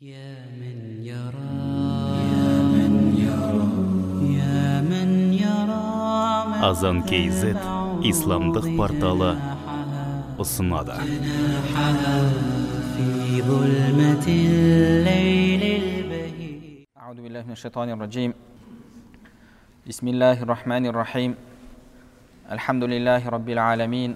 يا 0.00 0.44
من 0.60 1.00
يرى 1.08 1.56
يا 2.28 2.52
من 2.68 2.92
يرى 3.16 3.68
يا 4.36 4.84
من 4.84 5.32
يرى 5.32 5.88
азан 6.68 7.00
kz 7.08 7.56
исламдық 8.04 8.66
порталы 8.76 9.32
ұсынады 10.36 11.00
في 12.92 13.40
ظلمة 13.40 14.26
الليل 14.28 15.62
البهيج 15.64 16.84
أعوذ 17.00 17.18
بالله 17.24 17.42
من 17.48 17.52
الشيطان 17.56 17.88
الرجيم 17.96 18.30
بسم 19.88 20.06
الله 20.08 20.42
الرحمن 20.44 20.86
الرحيم 20.92 21.32
الحمد 22.52 22.84
لله 22.84 23.22
رب 23.28 23.48
العالمين 23.48 24.10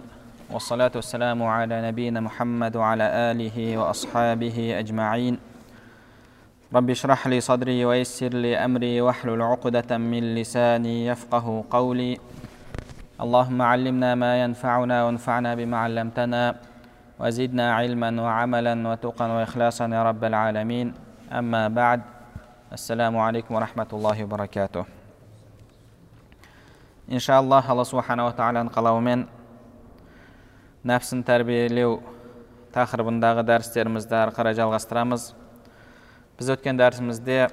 والصلاة 0.52 0.92
والسلام 0.94 1.42
على 1.42 1.88
نبينا 1.88 2.20
محمد 2.20 2.76
وعلى 2.76 3.06
آله 3.32 3.56
وأصحابه 3.80 4.56
أجمعين 4.84 5.36
رب 6.74 6.90
اشرح 6.90 7.26
لي 7.26 7.40
صدري 7.40 7.84
ويسر 7.84 8.28
لي 8.28 8.56
أمري 8.56 9.00
واحلل 9.00 9.42
عقدة 9.42 9.98
من 9.98 10.34
لساني 10.34 11.06
يفقه 11.06 11.64
قولي 11.70 12.18
اللهم 13.20 13.62
علمنا 13.62 14.14
ما 14.14 14.42
ينفعنا 14.42 15.04
وانفعنا 15.04 15.54
بما 15.54 15.76
علمتنا 15.78 16.56
وزدنا 17.18 17.74
علما 17.74 18.22
وعملا 18.22 18.88
وتقا 18.88 19.26
وإخلاصا 19.26 19.86
يا 19.86 20.02
رب 20.02 20.24
العالمين 20.24 20.94
أما 21.32 21.68
بعد 21.68 22.00
السلام 22.72 23.18
عليكم 23.18 23.54
ورحمة 23.54 23.90
الله 23.92 24.24
وبركاته 24.24 24.84
иншаллах 27.10 27.66
алла 27.66 27.82
субханала 27.84 28.30
тағаланың 28.38 28.70
қалауымен 28.70 29.24
нәпсін 30.86 31.24
тәрбиелеу 31.26 31.96
тақырыбындағы 32.70 33.42
дәрістерімізді 33.48 34.14
ары 34.14 34.34
қарай 34.36 34.54
жалғастырамыз 34.54 35.32
біз 36.35 36.49
өткен 36.51 36.75
дәрісімізде 36.75 37.45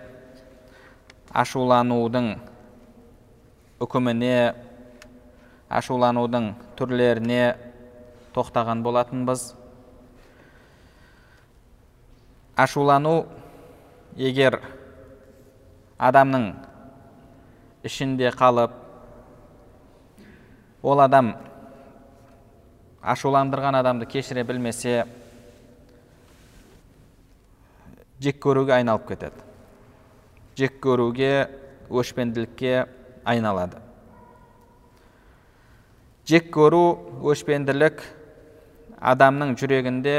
ашуланудың 1.31 2.33
үкіміне 3.83 4.39
ашуланудың 5.71 6.49
түрлеріне 6.77 7.45
тоқтаған 8.35 8.83
болатынбыз 8.83 9.45
ашулану 12.67 13.15
егер 14.19 14.59
адамның 16.03 16.51
ішінде 17.87 18.35
қалып 18.35 18.75
ол 20.83 21.07
адам 21.07 21.37
ашуландырған 23.03 23.79
адамды 23.79 24.11
кешіре 24.11 24.43
білмесе 24.43 25.05
жек 28.23 28.39
көруге 28.43 28.77
айналып 28.79 29.09
кетеді 29.09 29.43
жек 30.59 30.79
көруге 30.85 31.33
өшпенділікке 31.91 32.75
айналады 33.27 33.81
жек 36.29 36.51
көру 36.55 36.83
өшпенділік 37.33 38.03
адамның 39.13 39.57
жүрегінде 39.59 40.17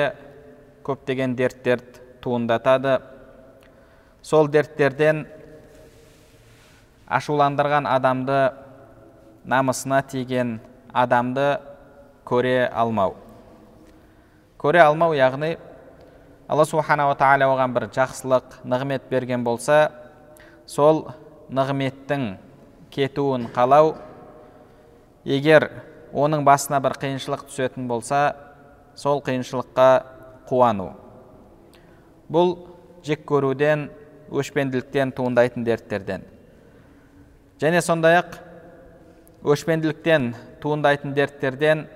көптеген 0.83 1.37
дерттер 1.39 1.83
туындатады 2.23 2.97
сол 4.23 4.49
дерттерден 4.51 5.23
ашуландырған 7.07 7.87
адамды 7.87 8.39
намысына 9.45 10.01
тиген 10.11 10.57
адамды 10.93 11.47
көре 12.27 12.67
алмау 12.67 13.15
көре 14.59 14.83
алмау 14.83 15.15
яғни 15.15 15.55
алла 16.53 16.67
субханала 16.69 17.15
тағала 17.17 17.47
оған 17.49 17.71
бір 17.73 17.87
жақсылық 17.95 18.59
нығмет 18.69 19.07
берген 19.09 19.41
болса 19.41 19.87
сол 20.69 21.07
нығметтің 21.49 22.27
кетуін 22.93 23.47
қалау 23.55 23.95
егер 25.25 25.65
оның 26.13 26.43
басына 26.45 26.77
бір 26.83 26.93
қиыншылық 27.01 27.47
түсетін 27.47 27.87
болса 27.89 28.35
сол 28.93 29.23
қиыншылыққа 29.25 29.87
қуану. 30.45 30.91
Бұл 32.29 32.53
жек 33.01 33.25
көруден 33.25 33.87
өшпенділіктен 34.29 35.09
туындайтын 35.17 35.65
дерттерден. 35.65 36.21
Және 37.57 37.81
сондай 37.81 38.19
ақ 38.21 38.37
өшпенділіктен 39.41 40.35
туындайтын 40.61 41.17
дерттерден 41.17 41.87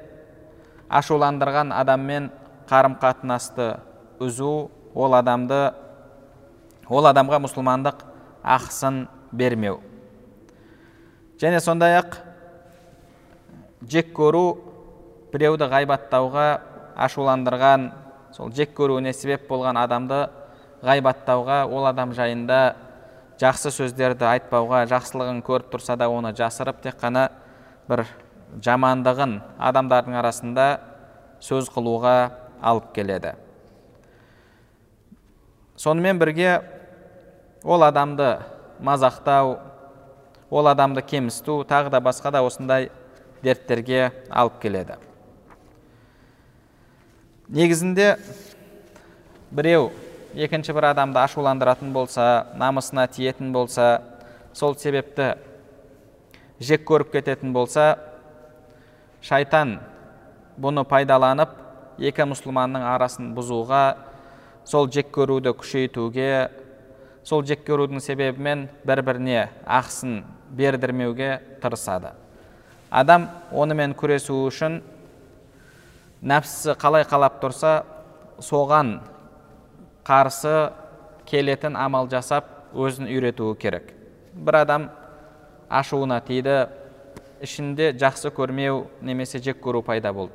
ашуландырған 0.90 1.76
адаммен 1.78 2.31
қарым 2.66 2.98
қатынасты 2.98 3.76
үзу 4.20 4.70
ол 4.96 5.14
адамды 5.18 5.60
ол 6.90 7.08
адамға 7.10 7.42
мұсылмандық 7.44 8.02
ақысын 8.44 9.06
бермеу. 9.32 9.80
Және 11.38 11.60
сондай 11.62 11.98
ақ 12.00 12.18
жек 13.86 14.14
көру 14.16 14.58
біреуді 15.34 15.68
ғайбаттауға 15.70 16.48
ашуландырған 16.98 17.92
сол 18.34 18.52
жек 18.56 18.74
көруіне 18.78 19.14
себеп 19.14 19.48
болған 19.50 19.78
адамды 19.84 20.26
ғайбаттауға 20.86 21.66
ол 21.70 21.86
адам 21.90 22.14
жайында 22.18 22.76
жақсы 23.42 23.72
сөздерді 23.74 24.26
айтпауға 24.32 24.86
жақсылығын 24.90 25.44
көріп 25.46 25.70
тұрса 25.74 25.98
да 26.00 26.10
оны 26.10 26.34
жасырып 26.38 26.82
тек 26.82 26.98
қана 27.02 27.28
бір 27.90 28.06
жамандығын 28.64 29.38
адамдардың 29.70 30.18
арасында 30.18 30.68
сөз 31.44 31.70
қылуға 31.70 32.32
алып 32.62 32.94
келеді. 32.96 33.36
Сонымен 35.78 36.20
бірге 36.20 36.62
ол 37.64 37.84
адамды 37.86 38.40
мазақтау 38.80 39.58
ол 40.50 40.68
адамды 40.68 41.02
кемсіту 41.02 41.62
тағы 41.70 41.90
да 41.94 42.02
басқа 42.02 42.32
да 42.32 42.42
осындай 42.42 42.90
дерттерге 43.44 44.12
алып 44.30 44.60
келеді. 44.62 44.98
Негізінде 47.50 48.18
біреу 49.52 49.92
екінші 50.36 50.74
бір 50.74 50.90
адамды 50.92 51.20
ашуландыратын 51.22 51.94
болса 51.94 52.48
намысына 52.58 53.08
тиетін 53.08 53.54
болса 53.54 54.02
сол 54.54 54.76
себепті 54.76 55.36
жек 56.60 56.84
көріп 56.90 57.14
кететін 57.14 57.54
болса 57.54 57.98
шайтан 59.22 59.78
бұны 60.58 60.84
пайдаланып 60.90 61.54
екі 61.98 62.26
мұсылманның 62.34 62.84
арасын 62.96 63.32
бұзуға 63.38 63.84
сол 64.68 64.90
жек 64.92 65.14
көруді 65.16 65.54
күшейтуге 65.56 66.50
сол 67.24 67.44
жек 67.48 67.64
көрудің 67.68 68.02
себебімен 68.04 68.68
бір 68.88 69.02
біріне 69.08 69.50
ақысын 69.64 70.24
бердірмеуге 70.52 71.40
тырысады. 71.64 72.12
Адам 72.92 73.30
онымен 73.52 73.96
күресу 73.96 74.36
үшін 74.48 74.82
нәпсісі 76.22 76.76
қалай 76.80 77.08
қалап 77.08 77.40
тұрса 77.42 77.82
соған 78.44 78.98
қарсы 80.08 80.72
келетін 81.28 81.76
амал 81.80 82.10
жасап 82.12 82.48
өзін 82.76 83.08
үйретуі 83.12 83.56
керек. 83.60 83.94
Бір 84.34 84.62
адам 84.64 84.90
ашуына 85.70 86.20
тиді 86.28 86.68
ішінде 87.44 87.94
жақсы 87.96 88.32
көрмеу 88.36 88.86
немесе 89.02 89.40
жек 89.40 89.60
көру 89.64 89.84
пайда 89.84 90.14
болды. 90.14 90.34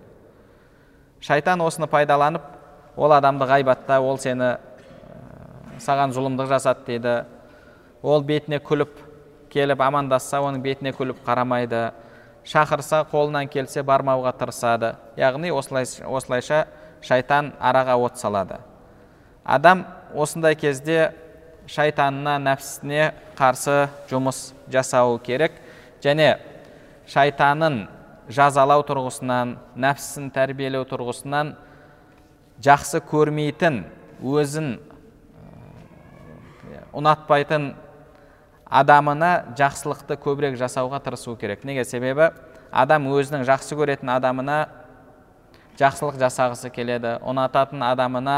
Шайтан 1.20 1.60
осыны 1.60 1.86
пайдаланып 1.86 2.61
ол 2.96 3.12
адамды 3.12 3.46
ғайбатта 3.48 4.00
ол 4.00 4.18
сені 4.18 4.56
саған 5.80 6.12
зұлымдық 6.14 6.50
жасады 6.50 6.84
дейді. 6.86 7.14
Ол 8.02 8.22
бетіне 8.26 8.58
күліп 8.58 8.98
келіп 9.52 9.80
амандасса 9.80 10.40
оның 10.42 10.62
бетіне 10.64 10.92
күліп 10.96 11.22
қарамайды. 11.26 11.90
Шақырса 12.44 13.04
қолынан 13.10 13.48
келсе 13.50 13.82
бармауға 13.86 14.32
тырысады. 14.38 14.96
Яғни 15.16 15.52
осылайша 15.54 16.66
шайтан 17.02 17.52
араға 17.60 17.96
от 18.02 18.18
салады. 18.18 18.58
Адам 19.44 19.86
осындай 20.14 20.56
кезде 20.58 21.12
шайтанына 21.66 22.38
нәпсісіне 22.42 23.12
қарсы 23.38 23.88
жұмыс 24.10 24.52
жасауы 24.70 25.20
керек. 25.22 25.54
Және 26.02 26.36
шайтанын 27.06 27.86
жазалау 28.28 28.82
тұрғысынан 28.86 29.56
нәпсісін 29.78 30.30
тәрбиелеу 30.34 30.86
тұрғысынан 30.90 31.54
жақсы 32.62 33.00
көрмейтін 33.10 33.82
өзін 34.22 34.76
ұнатпайтын 36.94 37.72
адамына 38.72 39.30
жақсылықты 39.58 40.16
көбірек 40.22 40.56
жасауға 40.60 41.02
тырысу 41.02 41.34
керек. 41.36 41.64
Неге 41.68 41.84
себебі? 41.84 42.30
Адам 42.70 43.08
өзінің 43.10 43.44
жақсы 43.48 43.76
көретін 43.76 44.12
адамына 44.14 44.58
жақсылық 45.80 46.20
жасағысы 46.22 46.70
келеді 46.72 47.16
ұнататын 47.26 47.82
адамына 47.84 48.36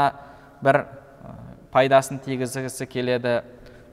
бір 0.63 0.85
пайдасын 1.71 2.19
тигізгісі 2.25 2.87
келеді. 2.89 3.41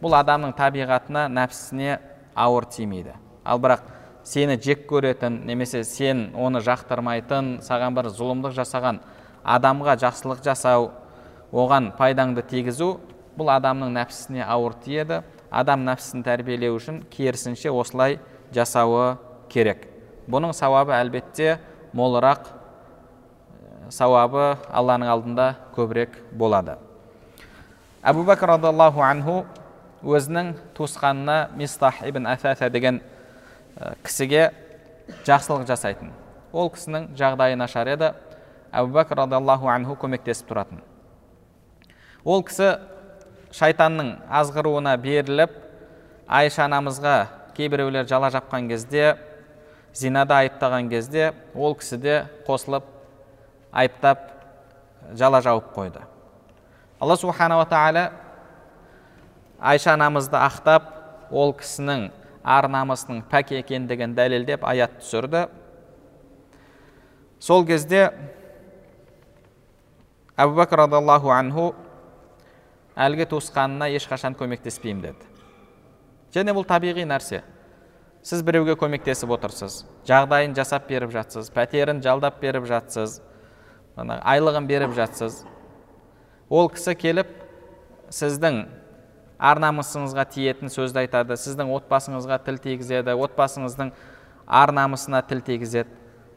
Бұл 0.03 0.17
адамның 0.19 0.55
табиғатына 0.59 1.29
нәпсісіне 1.31 1.99
ауыр 2.35 2.67
тимейді. 2.71 3.15
Ал 3.45 3.61
бірақ 3.63 3.85
сені 4.25 4.57
жек 4.63 4.87
көретін 4.91 5.43
немесе 5.47 5.85
сен 5.85 6.31
оны 6.39 6.63
жақтырмайтын 6.63 7.59
саған 7.63 7.95
бір 7.99 8.11
зұлымдық 8.15 8.55
жасаған 8.57 9.03
адамға 9.45 9.97
жақсылық 10.03 10.43
жасау 10.45 10.91
оған 11.53 11.91
пайдаңды 11.99 12.45
тигізу 12.49 12.95
бұл 13.37 13.51
адамның 13.55 13.93
нәпсісіне 13.97 14.45
ауыр 14.47 14.77
тиеді. 14.85 15.23
Адам 15.51 15.85
нәпсісін 15.85 16.25
тәрбиелеу 16.25 16.79
үшін 16.79 17.03
керісінше 17.13 17.71
осылай 17.71 18.19
жасауы 18.55 19.19
керек. 19.53 19.89
Бұның 20.31 20.55
сауабы 20.57 20.95
әлбетте 20.97 21.59
молырақ 21.93 22.49
сауабы 23.93 24.57
алланың 24.73 25.11
алдында 25.13 25.49
көбірек 25.77 26.17
болады. 26.33 26.79
Әбу 28.03 28.25
бәкір 28.25 28.55
радиаллаху 28.55 29.03
анху 29.05 29.43
өзінің 30.03 30.55
туысқанына 30.77 31.53
мистах 31.57 32.01
ибн 32.07 32.27
афафа 32.33 32.71
деген 32.71 33.03
кісіге 34.03 34.51
жақсылық 35.27 35.67
жасайтын. 35.69 36.11
Ол 36.53 36.71
кісінің 36.73 37.13
жағдайы 37.19 37.57
нашар 37.57 37.93
еді. 37.93 38.13
Әбу 38.73 38.95
бәкір 38.97 39.23
радиаллаху 39.23 39.69
анху 39.69 39.97
көмектесіп 40.01 40.49
тұратын. 40.49 40.81
Ол 42.25 42.43
кісі 42.47 42.77
шайтанның 43.53 44.15
азғыруына 44.33 44.97
беріліп 45.03 45.59
айша 46.27 46.65
анамызға 46.65 47.17
кейбіреулер 47.57 48.09
жала 48.09 48.31
жапқан 48.33 48.71
кезде 48.71 49.17
зинада 49.93 50.41
айыптаған 50.41 50.89
кезде 50.89 51.33
ол 51.55 51.77
кісі 51.77 51.99
де 52.01 52.17
қосылып 52.47 52.89
айыптап 53.73 54.25
жала 55.13 55.43
жауып 55.45 55.73
қойды. 55.77 56.01
Алла 57.01 57.17
субханала 57.17 57.67
тағала 57.69 58.11
айша 59.61 59.93
анамызды 59.93 60.39
ақтап 60.39 60.89
ол 61.31 61.53
кісінің 61.59 62.09
ар 62.43 62.69
намысының 62.71 63.25
пәк 63.31 63.53
екендігін 63.61 64.15
дәлелдеп 64.17 64.65
аят 64.65 65.01
түсірді. 65.03 65.49
Сол 67.39 67.67
кезде 67.67 68.09
әбу 70.43 70.57
бәкір 70.59 70.81
радиаллаху 70.87 71.31
анху 71.31 71.67
әлгі 72.99 73.29
туысқанына 73.31 73.89
ешқашан 73.95 74.35
көмектеспеймін 74.39 75.03
деді 75.05 75.29
және 76.35 76.55
бұл 76.57 76.67
табиғи 76.67 77.05
нәрсе 77.07 77.43
сіз 78.27 78.43
біреуге 78.47 78.75
көмектесіп 78.81 79.31
отырсыз 79.37 79.83
жағдайын 80.09 80.57
жасап 80.59 80.89
беріп 80.91 81.13
жатсыз 81.15 81.51
пәтерін 81.55 82.03
жалдап 82.03 82.41
беріп 82.43 82.67
жатсыз 82.71 83.21
айлығын 83.97 84.67
беріп 84.67 84.95
жатсыз 84.99 85.43
ол 86.51 86.71
кісі 86.73 86.97
келіп 86.99 87.33
сіздің 88.13 88.63
ар 89.39 89.63
намысыңызға 89.63 90.27
тиетін 90.33 90.73
сөзді 90.73 91.05
айтады 91.05 91.39
сіздің 91.39 91.71
отбасыңызға 91.79 92.39
тіл 92.47 92.59
тигізеді 92.63 93.15
отбасыңыздың 93.27 93.93
ар 94.47 94.73
намысына 94.75 95.23
тіл 95.29 95.43
тигізеді 95.47 95.91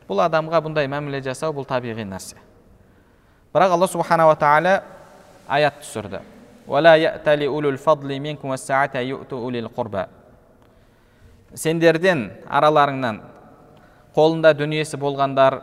бұл 0.09 0.25
адамға 0.25 0.61
бұндай 0.67 0.89
мәміле 0.91 1.21
жасау 1.25 1.53
бұл 1.57 1.67
табиғи 1.69 2.05
нәрсе 2.07 2.41
бірақ 3.55 3.71
алла 3.71 3.87
субханала 3.87 4.35
тағала 4.35 4.81
аят 5.47 5.79
түсірді. 5.79 6.19
Сендерден 11.55 12.25
араларыңнан 12.51 13.21
қолында 14.15 14.51
дүниесі 14.57 14.99
болғандар 14.99 15.61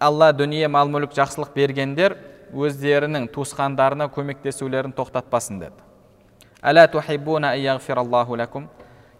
алла 0.00 0.32
дүние 0.32 0.66
мал 0.66 0.90
мүлік 0.90 1.14
жақсылық 1.14 1.52
бергендер 1.54 2.16
өздерінің 2.50 3.28
туысқандарына 3.30 4.08
көмектесулерін 4.10 4.96
тоқтатпасын 4.96 5.60
деді. 5.60 5.78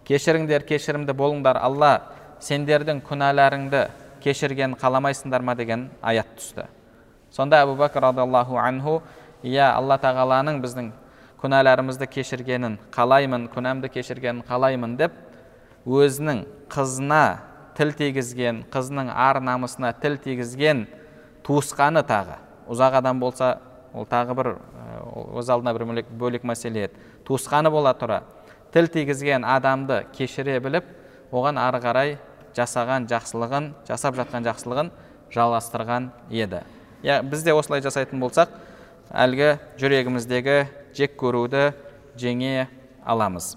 Кешіріңдер 0.03 0.65
кешірімді 0.67 1.13
болыңдар 1.15 1.61
алла 1.61 1.93
сендердің 2.41 3.03
күнәларыңды 3.05 3.87
кешіргенін 4.19 4.75
қаламайсыңдар 4.81 5.41
ма? 5.45 5.55
деген 5.55 5.89
аят 6.01 6.27
түсті. 6.35 6.65
Сонда 7.31 7.63
әбу 7.65 7.75
бәкір 7.79 8.07
радиаллаху 8.09 8.59
анху 8.61 9.01
иә 9.43 9.71
алла 9.73 9.97
тағаланың 10.01 10.61
біздің 10.63 10.91
күнәларымызды 11.41 12.07
кешіргенін 12.11 12.77
қалаймын 12.93 13.47
күнәмді 13.53 13.89
кешіргенін 13.93 14.43
қалаймын 14.49 14.97
деп 14.99 15.15
өзінің 15.87 16.43
қызына 16.69 17.23
тіл 17.77 17.93
тигізген 17.97 18.65
қызының 18.71 19.09
ар 19.09 19.39
намысына 19.41 19.93
тіл 20.01 20.17
тигізген 20.21 20.85
туысқаны 21.45 22.03
тағы. 22.05 22.37
Ұзақ 22.69 22.99
адам 22.99 23.19
болса 23.19 23.55
ол 23.93 24.05
тағы 24.05 24.35
бір 24.37 24.49
өз 25.39 25.49
алдына 25.49 25.73
бір 25.73 25.85
бөлек, 25.89 26.11
бөлек 26.11 26.43
мәселе 26.45 26.85
еді. 26.85 26.99
Туысқаны 27.25 27.71
бола 27.71 27.95
тұра. 27.97 28.21
Тіл 28.73 28.87
тигізген 28.91 29.45
адамды 29.47 30.03
кешіре 30.15 30.59
біліп 30.61 30.85
оған 31.31 31.57
ары 31.59 31.81
қарай 31.83 32.13
жасаған 32.55 33.07
жақсылығын 33.09 33.71
жасап 33.87 34.15
жатқан 34.19 34.45
жақсылығын 34.45 34.91
жалғастырған 35.33 36.11
еді. 36.29 36.61
Иә 37.03 37.21
біз 37.25 37.43
де 37.43 37.53
осылай 37.53 37.81
жасайтын 37.83 38.21
болсақ 38.21 38.51
әлгі 39.11 39.55
жүрегіміздегі 39.81 40.57
жек 40.97 41.15
көруді 41.19 41.71
жеңе 42.19 42.67
аламыз. 43.05 43.55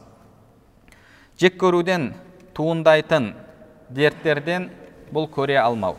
Жек 1.41 1.59
көруден 1.61 2.13
туындайтын 2.55 3.33
дерттерден 3.91 4.71
бұл 5.13 5.29
көре 5.31 5.59
алмау. 5.61 5.99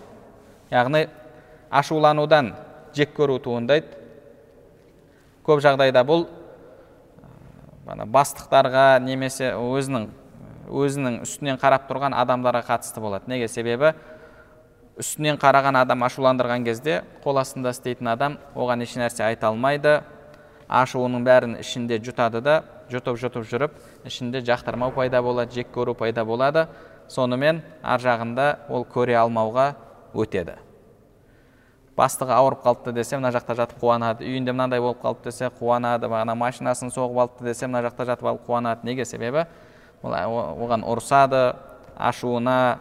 Яғни 0.72 1.06
ашуланудан 1.70 2.54
жек 2.96 3.14
көру 3.18 3.38
туындайды. 3.44 3.92
Көп 5.46 5.62
жағдайда 5.62 6.02
бұл 6.08 6.26
бастықтарға 7.86 9.00
немесе 9.06 9.52
өзінің 9.54 10.08
өзінің 10.66 11.20
үстінен 11.22 11.60
қарап 11.62 11.86
тұрған 11.90 12.16
адамдарға 12.18 12.64
қатысты 12.66 13.02
болады. 13.04 13.30
Неге? 13.30 13.48
Себебі 13.48 13.94
үстінен 15.00 15.40
қараған 15.40 15.82
адам 15.82 16.06
ашуландырған 16.08 16.66
кезде 16.66 17.02
қол 17.24 17.40
астында 17.42 17.74
істейтін 17.76 18.14
адам 18.14 18.38
оған 18.56 18.84
ешнәрсе 18.86 19.26
айта 19.28 19.50
алмайды. 19.52 20.02
Ашуының 20.66 21.26
бәрін 21.28 21.58
ішінде 21.60 22.00
жұтады 22.02 22.42
да 22.42 22.62
жұтып 22.90 23.20
жұтып 23.22 23.44
жүріп 23.50 23.76
ішінде 24.08 24.42
жақтырмау 24.48 24.96
пайда 24.96 25.22
болады 25.22 25.54
жек 25.54 25.68
көру 25.76 25.94
пайда 25.94 26.26
болады. 26.26 26.68
Сонымен 27.10 27.62
ар 27.84 28.02
жағында 28.02 28.48
ол 28.70 28.88
көре 28.90 29.18
алмауға 29.20 29.74
өтеді. 30.16 30.56
Бастығы 31.96 32.34
ауырып 32.34 32.64
қалыпты 32.66 32.92
десе 32.96 33.20
мына 33.20 33.30
жақта 33.36 33.56
жатып 33.56 33.84
қуанады. 33.84 34.26
Үйінде 34.26 34.52
мынандай 34.52 34.82
болып 34.82 35.04
қалыпты 35.04 35.30
десе 35.30 35.52
қуанады. 35.60 36.10
Бағана 36.10 36.36
машинасын 36.36 36.90
соғып 36.92 37.22
алыпты 37.22 37.46
десе 37.46 37.68
мына 37.68 37.86
жақта 37.86 38.08
жатып 38.10 38.26
алып 38.32 38.48
қуанады. 38.48 38.84
Неге 38.84 39.06
себебі? 39.06 39.46
Оған 40.04 40.84
ұрсады 40.84 41.56
ашуына 41.96 42.80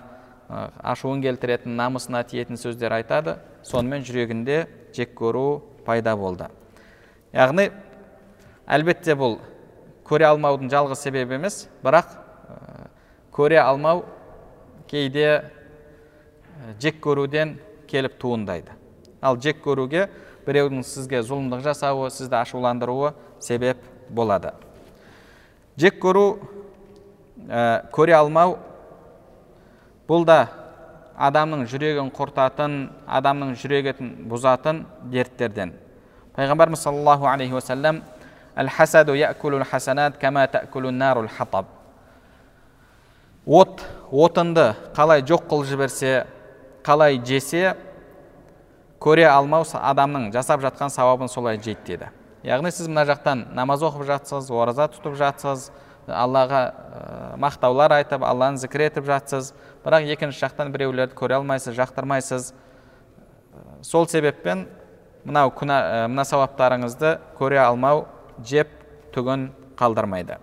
ашуын 0.48 1.22
келтіретін 1.24 1.76
намысына 1.78 2.24
тиетін 2.28 2.58
сөздер 2.60 2.92
айтады. 2.98 3.38
Сонымен 3.64 4.04
жүрегінде 4.04 4.66
жек 4.94 5.14
көру 5.18 5.62
пайда 5.86 6.16
болды. 6.16 6.48
Яғни 7.32 7.70
әлбетте 8.66 9.16
бұл 9.18 9.38
көре 10.04 10.28
алмаудың 10.28 10.68
жалғыз 10.72 11.00
себебі 11.00 11.38
емес 11.38 11.64
бірақ 11.84 12.12
көре 13.34 13.58
алмау 13.62 14.04
кейде 14.90 15.50
жек 16.80 17.00
көруден 17.02 17.56
келіп 17.88 18.18
туындайды. 18.20 18.76
Ал 19.24 19.40
жек 19.40 19.62
көруге 19.64 20.08
біреудің 20.44 20.84
сізге 20.84 21.22
зұлымдық 21.24 21.64
жасауы 21.64 22.10
сізді 22.12 22.36
ашуландыруы 22.42 23.14
себеп 23.40 23.80
болады. 24.10 24.52
Жек 25.80 25.96
көру 26.02 26.38
көре 27.96 28.14
алмау 28.14 28.58
бұл 30.08 30.26
да 30.28 30.48
адамның 31.16 31.64
жүрегін 31.70 32.10
құртатын 32.14 32.74
адамның 33.06 33.54
жүрегін 33.60 34.10
бұзатын 34.28 34.84
дерттерден. 35.12 35.72
Пайғамбарымыз 36.34 36.82
саллаллаху 36.82 37.26
алейхи 37.30 37.54
уассалам 37.54 38.02
от 43.46 43.82
отынды 44.10 44.74
қалай 44.96 45.22
жоқ 45.22 45.48
қылып 45.50 45.66
жіберсе 45.68 46.26
қалай 46.84 47.18
жесе 47.24 47.74
көре 49.00 49.26
алмау 49.28 49.64
адамның 49.64 50.30
жасап 50.32 50.62
жатқан 50.64 50.88
сауабын 50.88 51.28
солай 51.28 51.58
жейді 51.58 51.84
деді. 51.86 52.08
Яғни 52.44 52.70
сіз 52.72 52.88
мына 52.88 53.04
жақтан 53.04 53.46
намаз 53.54 53.82
оқып 53.84 54.06
жатсыз 54.08 54.50
ораза 54.50 54.88
тұтып 54.88 55.16
жатсыз 55.16 55.70
аллаға 56.08 56.62
мақтаулар 57.40 57.98
айтып 57.98 58.24
алланы 58.24 58.60
зікір 58.60 58.86
етіп 58.88 59.04
жатсыз 59.08 59.52
бірақ 59.84 60.08
екінші 60.14 60.40
жақтан 60.40 60.72
біреулерді 60.72 61.14
көре 61.14 61.36
алмайсыз 61.36 61.76
жақтырмайсыз. 61.76 62.52
Сол 63.82 64.08
себеппен 64.08 64.66
мынау 65.24 65.52
күнә 65.52 66.08
мына 66.08 66.24
сауаптарыңызды 66.24 67.18
көре 67.38 67.60
алмау 67.60 68.06
жеп 68.44 68.68
түгін 69.14 69.50
қалдырмайды. 69.78 70.38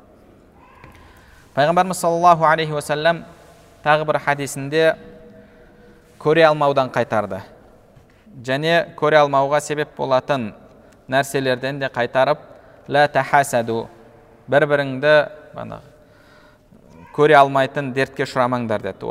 Пайғамбарымыз 1.56 2.00
саллаллаху 2.00 2.46
алейхи 2.46 2.72
уассалам 2.72 3.26
тағы 3.84 4.06
бір 4.08 4.22
хадисінде 4.24 4.96
көре 6.22 6.46
алмаудан 6.48 6.94
қайтарды. 6.94 7.42
Және 8.46 8.94
көре 8.96 9.20
алмауға 9.26 9.60
себеп 9.60 9.98
болатын 9.98 10.54
нәрселерден 11.12 11.82
де 11.82 11.90
қайтарып 11.92 12.46
лә 12.88 13.08
тахасаду 13.12 13.88
бір 14.48 14.68
біріңді 14.70 15.16
көре 17.16 17.36
алмайтын 17.38 17.94
дертке 17.94 18.24
ұшырамаңдар 18.26 18.82
деді. 18.86 19.08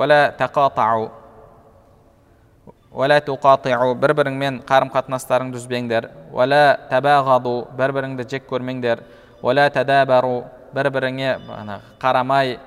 Бір 2.90 4.14
біріңмен 4.19 4.62
қарым 4.66 4.90
қатынастарыңды 4.90 5.61
үзбеңдер. 5.61 6.09
Уәлә 6.35 6.88
табағаду. 6.90 7.69
Бір 7.78 7.92
біріңді 7.95 8.26
жек 8.30 8.49
көрмеңдер. 8.50 9.04
Уәлә 9.42 9.69
тадабару 9.76 10.45
бір 10.75 10.90
біріңе 10.90 11.37
қарамай 12.02 12.59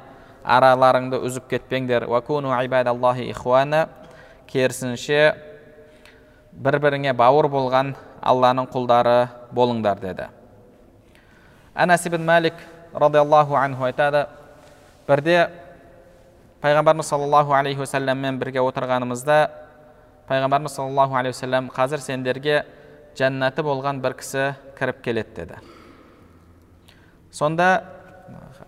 араларыңды 0.43 1.19
үзіп 1.27 1.49
кетпеңдер. 1.51 2.07
Уәкуну 2.07 2.53
ибадаллахи 2.63 3.27
ихуана. 3.31 3.87
Керісінше 4.47 5.33
бір 6.53 6.79
біріңе 6.79 7.13
бауыр 7.17 7.49
болған 7.51 7.95
алланың 8.23 8.69
құлдары 8.71 9.27
болыңдар 9.51 9.99
деді. 9.99 10.29
Анас 11.75 12.05
ибн 12.05 12.23
малик 12.23 12.53
радиаллаху 12.93 13.55
анху 13.59 13.83
айтады 13.89 14.27
бірде 15.07 15.50
пайғамбарымыз 16.63 17.10
саллаллаху 17.12 17.53
алейхи 17.57 17.83
уассаламмен 17.83 18.39
бірге 18.39 18.63
отырғанымызда 18.63 19.38
пайғамбарымыз 20.29 20.75
саллаллаху 20.77 21.17
алейхи 21.19 21.36
уассалам 21.36 21.69
қазір 21.74 22.00
сендерге 22.00 22.63
жәннаты 23.19 23.65
болған 23.65 24.00
бір 24.01 24.15
кісі 24.22 24.53
кіріп 24.77 25.01
келеді 25.03 25.36
деді. 25.36 25.57
Сонда 27.31 27.83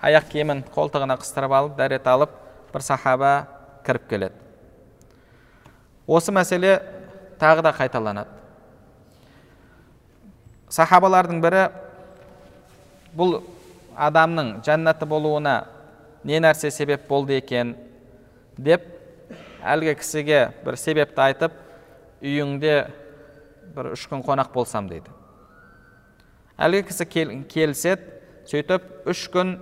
аяқ 0.02 0.28
киімін 0.32 0.66
қолтығына 0.76 1.18
қыстырып 1.22 1.54
алып 1.56 1.78
дәрет 1.80 2.08
алып 2.08 2.34
бір 2.74 2.84
сахаба 2.84 3.32
кіріп 3.86 4.10
келеді. 4.10 4.36
Осы 6.08 6.34
мәселе 6.36 6.82
тағы 7.40 7.64
да 7.66 7.72
қайталанады. 7.74 8.30
Сахабалардың 10.70 11.40
бірі 11.42 11.64
бұл 13.16 13.40
адамның 13.96 14.60
жәннаты 14.66 15.08
болуына 15.08 15.56
не 16.26 16.40
нәрсе 16.42 16.72
себеп 16.74 17.06
болды 17.08 17.38
екен 17.38 17.76
деп 18.58 18.88
әлгі 19.62 19.94
кісіге 20.00 20.40
бір 20.66 20.78
себепті 20.82 21.22
айтып 21.22 21.54
үйіңде 22.26 22.76
бір 23.76 23.92
үш 23.94 24.08
күн 24.10 24.24
қонақ 24.26 24.52
болсам 24.54 24.90
дейді. 24.90 25.12
Әлгі 26.58 26.86
кісі 26.90 27.06
кел, 27.06 27.34
келіседі 27.52 28.10
сөйтіп 28.50 29.10
үш 29.12 29.26
күн 29.34 29.58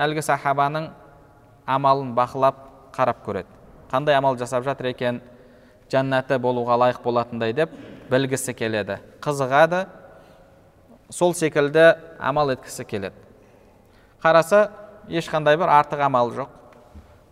әлгі 0.00 0.24
сахабаның 0.26 0.90
амалын 1.66 2.14
бақылап 2.16 2.58
қарап 2.96 3.22
көреді. 3.26 3.50
Қандай 3.92 4.16
амал 4.16 4.38
жасап 4.40 4.64
жатыр 4.64 4.90
екен? 4.90 5.20
Жәннаты 5.92 6.38
болуға 6.40 6.78
лайық 6.80 7.02
болатындай 7.04 7.52
деп 7.52 7.70
білгісі 8.10 8.54
келеді. 8.56 8.98
Қызығады 9.22 9.84
сол 11.12 11.34
секілді 11.36 11.92
амал 12.18 12.54
еткісі 12.54 12.86
келеді. 12.88 13.18
Қараса 14.22 14.70
ешқандай 15.12 15.58
бір 15.60 15.70
артық 15.72 16.02
амал 16.06 16.32
жоқ. 16.32 16.48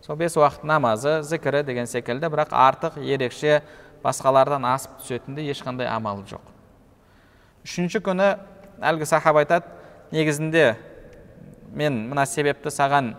Сол 0.01 0.15
бес 0.17 0.37
уақыт 0.37 0.63
намазы 0.65 1.21
зікірі 1.21 1.63
деген 1.65 1.87
секілді 1.89 2.29
бірақ 2.31 2.53
артық 2.53 3.01
ерекше 3.01 3.61
басқалардан 4.03 4.65
асып 4.65 5.01
түсетіндей 5.01 5.51
ешқандай 5.53 5.89
амалы 5.89 6.23
жоқ. 6.29 6.41
Үшінші 7.65 8.01
күні 8.01 8.31
әлгі 8.81 9.05
сахаба 9.05 9.43
айтады 9.43 9.69
негізінде 10.11 10.75
мен 11.73 11.99
мына 12.09 12.25
себепті 12.25 12.73
саған 12.73 13.13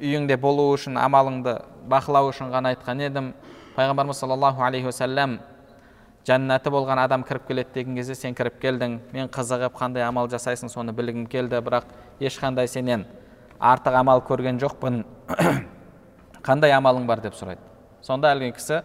үйіңде 0.00 0.38
болу 0.40 0.70
үшін 0.72 0.96
амалыңды 1.00 1.58
бақылау 1.88 2.30
үшін 2.30 2.48
ғана 2.52 2.72
айтқан 2.74 3.02
едім. 3.04 3.34
Пайғамбарымыз 3.76 4.22
саллаллаху 4.22 4.64
алейхи 4.64 4.88
уассалам 4.88 5.38
жәннаты 6.26 6.72
болған 6.72 7.04
адам 7.04 7.22
кіріп 7.28 7.46
келеді 7.48 7.74
деген 7.74 7.96
кезде 8.00 8.14
сен 8.14 8.34
кіріп 8.34 8.56
келдің. 8.62 8.98
Мен 9.12 9.28
қызығып 9.28 9.76
қандай 9.76 10.06
амал 10.08 10.28
жасайсың 10.32 10.72
соны 10.72 10.96
білгім 10.96 11.26
келді. 11.28 11.60
Бірақ 11.60 11.92
ешқандай 12.20 12.68
сенен 12.68 13.04
артық 13.60 14.00
амал 14.00 14.22
көрген 14.26 14.60
жоқпын. 14.62 15.02
Қандай 16.46 16.74
амалың 16.76 17.06
бар 17.08 17.22
деп 17.24 17.34
сұрайды. 17.34 17.62
Сонда 18.04 18.34
әлгі 18.34 18.52
кісі 18.56 18.82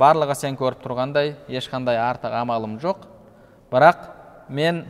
барлығы 0.00 0.34
сен 0.38 0.56
көріп 0.58 0.80
тұрғандай 0.84 1.34
ешқандай 1.48 2.00
артық 2.00 2.34
амалым 2.40 2.78
жоқ. 2.82 3.04
Бірақ 3.70 4.08
мен 4.48 4.84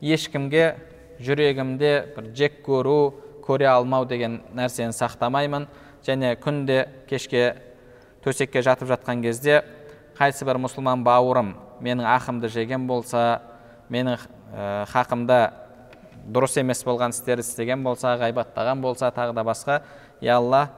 ешкімге 0.00 0.74
жүрегімде 1.22 1.92
бір 2.16 2.30
жек 2.34 2.62
көру 2.66 3.14
көре 3.44 3.68
алмау 3.70 4.06
деген 4.08 4.40
нәрсені 4.56 4.96
сақтамаймын. 4.96 5.68
Және 6.04 6.34
күнде 6.40 6.84
кешке 7.08 7.54
төсекке 8.24 8.62
жатып 8.64 8.88
жатқан 8.90 9.22
кезде 9.22 9.62
қайсы 10.18 10.46
бір 10.46 10.58
мұсылман 10.64 11.04
бауырым 11.04 11.54
менің 11.84 12.06
ақымды 12.08 12.48
жеген 12.52 12.86
болса 12.86 13.42
менің 13.92 14.16
ә, 14.54 14.84
хақымда 14.92 15.38
дұрыс 16.24 16.56
емес 16.60 16.84
болған 16.86 17.12
істерді 17.12 17.44
істеген 17.44 17.82
болса 17.84 18.14
ғайбаттаған 18.20 18.80
болса 18.80 19.10
тағы 19.14 19.34
да 19.36 19.44
басқа 19.44 19.80
я 20.20 20.38
алла 20.38 20.68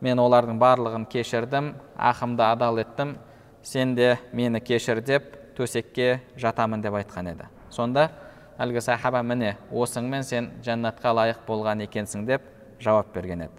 мен 0.00 0.20
олардың 0.22 0.58
барлығын 0.60 1.06
кешірдім 1.10 1.72
ақымды 1.96 2.44
адал 2.46 2.78
еттім 2.78 3.16
сен 3.62 3.94
де 3.94 4.16
мені 4.32 4.60
кешір 4.60 5.00
деп 5.02 5.34
төсекке 5.58 6.20
жатамын 6.38 6.82
деп 6.82 6.94
айтқан 6.94 7.32
еді. 7.32 7.48
Сонда 7.70 8.08
әлгі 8.58 8.80
сахаба 8.82 9.22
міне 9.22 9.56
осыңмен 9.70 10.22
сен 10.22 10.52
жәннатқа 10.62 11.14
лайық 11.18 11.42
болған 11.48 11.82
екенсің 11.88 12.26
деп 12.26 12.46
жауап 12.80 13.10
берген 13.14 13.48
еді. 13.48 13.58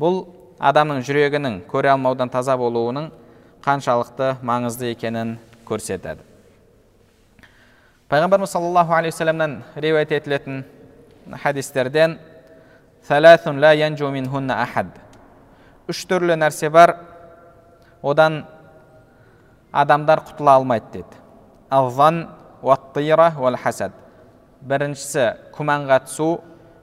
Бұл 0.00 0.24
адамның 0.58 1.04
жүрегінің 1.04 1.60
көре 1.68 1.92
алмаудан 1.92 2.32
таза 2.32 2.56
болуының 2.56 3.10
қаншалықты 3.64 4.38
маңызды 4.42 4.90
екенін 4.94 5.36
көрсетеді. 5.68 6.24
Пайғамбарымыз 8.12 8.50
саллаллаху 8.52 8.92
алейхи 8.92 9.14
вассаламнан 9.14 9.62
риуаят 9.76 10.12
етілетін 10.12 10.64
хадистерден 11.42 12.18
үш 15.88 16.04
түрлі 16.08 16.36
нәрсе 16.36 16.68
бар 16.72 16.96
одан 18.02 18.44
адамдар 19.72 20.20
құтыла 20.28 20.58
алмайды 20.60 21.00
деді 21.00 21.16
хасад 23.64 23.96
біріншісі 24.60 25.26
күмәнға 25.56 26.02
түсу 26.04 26.28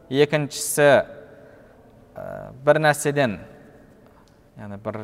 екіншісі 0.10 0.90
бір 2.66 2.82
нәрседен 2.82 3.40
яғни 4.58 4.82
бір 4.84 5.00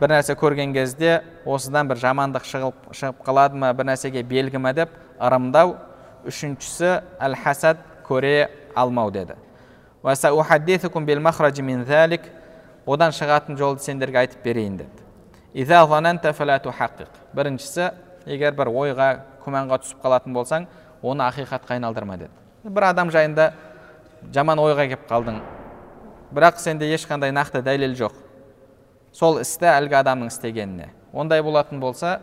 бір 0.00 0.10
нәрсе 0.10 0.34
көрген 0.38 0.72
кезде 0.74 1.22
осыдан 1.46 1.88
бір 1.88 2.00
жамандық 2.02 2.46
шығып, 2.48 2.88
шығып 2.92 3.22
қалады 3.26 3.58
ма 3.58 3.72
бір 3.74 3.92
нәрсеге 3.92 4.22
белгі 4.26 4.58
ма 4.58 4.72
деп 4.74 4.90
ырымдау 5.20 5.76
үшіншісі 6.26 6.90
әл 7.20 7.36
хасад 7.38 7.78
көре 8.08 8.50
алмау 8.74 9.10
деді. 9.14 9.36
Одан 12.84 13.14
шығатын 13.16 13.56
жолды 13.56 13.80
сендерге 13.80 14.18
айтып 14.20 14.42
берейін 14.44 14.76
деді. 14.76 14.90
Біріншісі 17.32 17.86
егер 18.26 18.52
бір 18.52 18.68
ойға 18.68 19.06
күмәнға 19.44 19.78
түсіп 19.80 20.02
қалатын 20.04 20.34
болсаң 20.36 20.66
оны 21.00 21.24
ақиқатқа 21.24 21.78
айналдырма 21.78 22.18
деді. 22.20 22.30
Бір 22.64 22.90
адам 22.90 23.10
жайында 23.10 23.54
жаман 24.34 24.60
ойға 24.60 24.84
келіп 24.90 25.08
қалдың. 25.08 25.40
Бірақ 26.34 26.60
сенде 26.60 26.90
ешқандай 26.92 27.32
нақты 27.32 27.62
дәлел 27.64 27.96
жоқ. 27.96 28.23
Сол 29.14 29.38
істі 29.40 29.68
әлгі 29.70 30.00
адамның 30.02 30.32
істегеніне. 30.32 30.90
Ондай 31.14 31.42
болатын 31.46 31.80
болса 31.80 32.18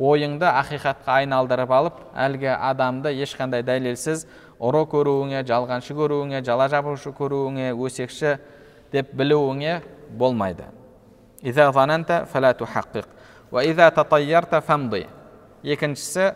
ойыңды 0.00 0.48
ақиқатқа 0.48 1.20
айналдырып 1.20 1.72
алып 1.76 1.98
әлгі 2.16 2.54
адамды 2.56 3.12
ешқандай 3.20 3.62
дәлелсіз 3.66 4.24
ұры 4.56 4.86
көруіңе 4.88 5.44
жалғаншы 5.44 5.96
көруіңе 5.98 6.40
жала 6.44 6.70
жабушы 6.72 7.12
көруіңе 7.12 7.74
өсекші 7.76 8.38
деп 8.92 9.12
білуіңе 9.12 9.82
болмайды. 10.16 10.64
Екіншісі 15.60 16.32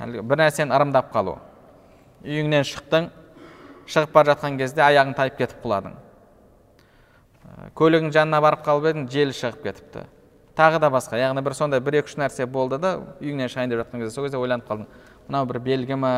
бір 0.00 0.40
нәрсені 0.40 0.74
ырымдап 0.76 1.12
қалу. 1.14 1.38
Үйіңнен 2.24 2.64
шықтың 2.68 3.08
шығып 3.88 4.12
бара 4.12 4.34
жатқан 4.34 4.58
кезде 4.60 4.82
аяғың 4.84 5.14
тайып 5.16 5.38
кетіп 5.38 5.62
құладың. 5.64 5.94
Көлігің 7.78 8.12
жанына 8.14 8.40
барып 8.42 8.64
қалып 8.66 8.90
едің 8.90 9.08
жел 9.10 9.34
шығып 9.34 9.62
кетіпті. 9.62 10.06
Тағы 10.54 10.78
да 10.80 10.90
басқа 10.90 11.18
яғни 11.18 11.42
бір 11.42 11.54
сондай 11.58 11.80
бір 11.80 12.00
екі 12.00 12.12
үш 12.12 12.16
нәрсе 12.18 12.46
болды 12.46 12.78
да 12.78 12.96
үйіңнен 13.20 13.50
шығайын 13.50 13.70
деп 13.74 13.82
жатқан 13.82 14.04
кезде 14.04 14.14
сол 14.14 14.24
кезде 14.24 14.38
ойланып 14.38 14.68
қалдың 14.68 14.86
мынау 15.28 15.46
бір 15.50 15.58
белгі 15.66 15.98
ма 15.98 16.12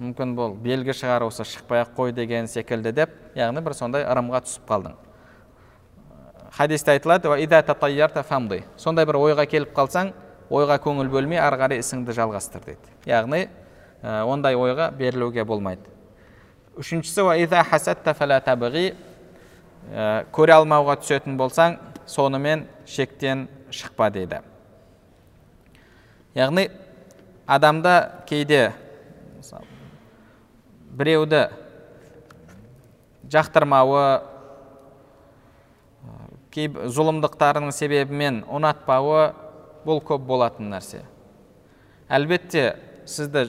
мүмкін 0.00 0.34
бұл 0.38 0.56
белгі 0.62 0.96
шығар 0.96 1.26
осы 1.28 1.44
шықпай 1.44 1.84
ақ 1.84 1.92
қой 1.96 2.12
деген 2.16 2.48
секілді 2.48 2.92
деп 2.96 3.10
яғни 3.36 3.60
бір 3.60 3.76
сондай 3.76 4.06
ырымға 4.08 4.40
түсіп 4.46 4.68
қалдың 4.68 4.96
хадисте 6.52 6.96
айтылады 6.96 7.28
сондай 8.76 9.06
бір 9.06 9.16
ойға 9.20 9.46
келіп 9.46 9.76
қалсаң 9.76 10.12
ойға 10.52 10.76
көңіл 10.84 11.08
бөлмей 11.12 11.40
ары 11.40 11.56
қарай 11.60 11.80
ісіңді 11.80 12.12
жалғастыр 12.16 12.64
дейді. 12.66 12.92
Яғни 13.08 13.46
ондай 14.02 14.56
ойға 14.58 14.90
берілуге 14.96 15.44
болмайды. 15.48 15.88
Үшіншісі 16.76 17.24
көре 20.32 20.54
алмауға 20.56 20.96
түсетін 21.02 21.36
болсаң 21.40 21.78
сонымен 22.06 22.66
шектен 22.86 23.48
шықпа 23.72 24.10
дейді. 24.14 24.40
Яғни 26.34 26.68
адамда 27.46 28.24
кейде 28.28 28.72
біреуді 30.92 31.46
жақтырмауы 33.32 34.04
кей 36.52 36.68
зұлымдықтарының 36.68 37.72
себебімен 37.72 38.42
ұнатпауы 38.52 39.32
бұл 39.86 40.02
көп 40.04 40.24
болатын 40.28 40.68
нәрсе. 40.72 41.02
Әлбетте 42.12 42.74
сізді 43.08 43.48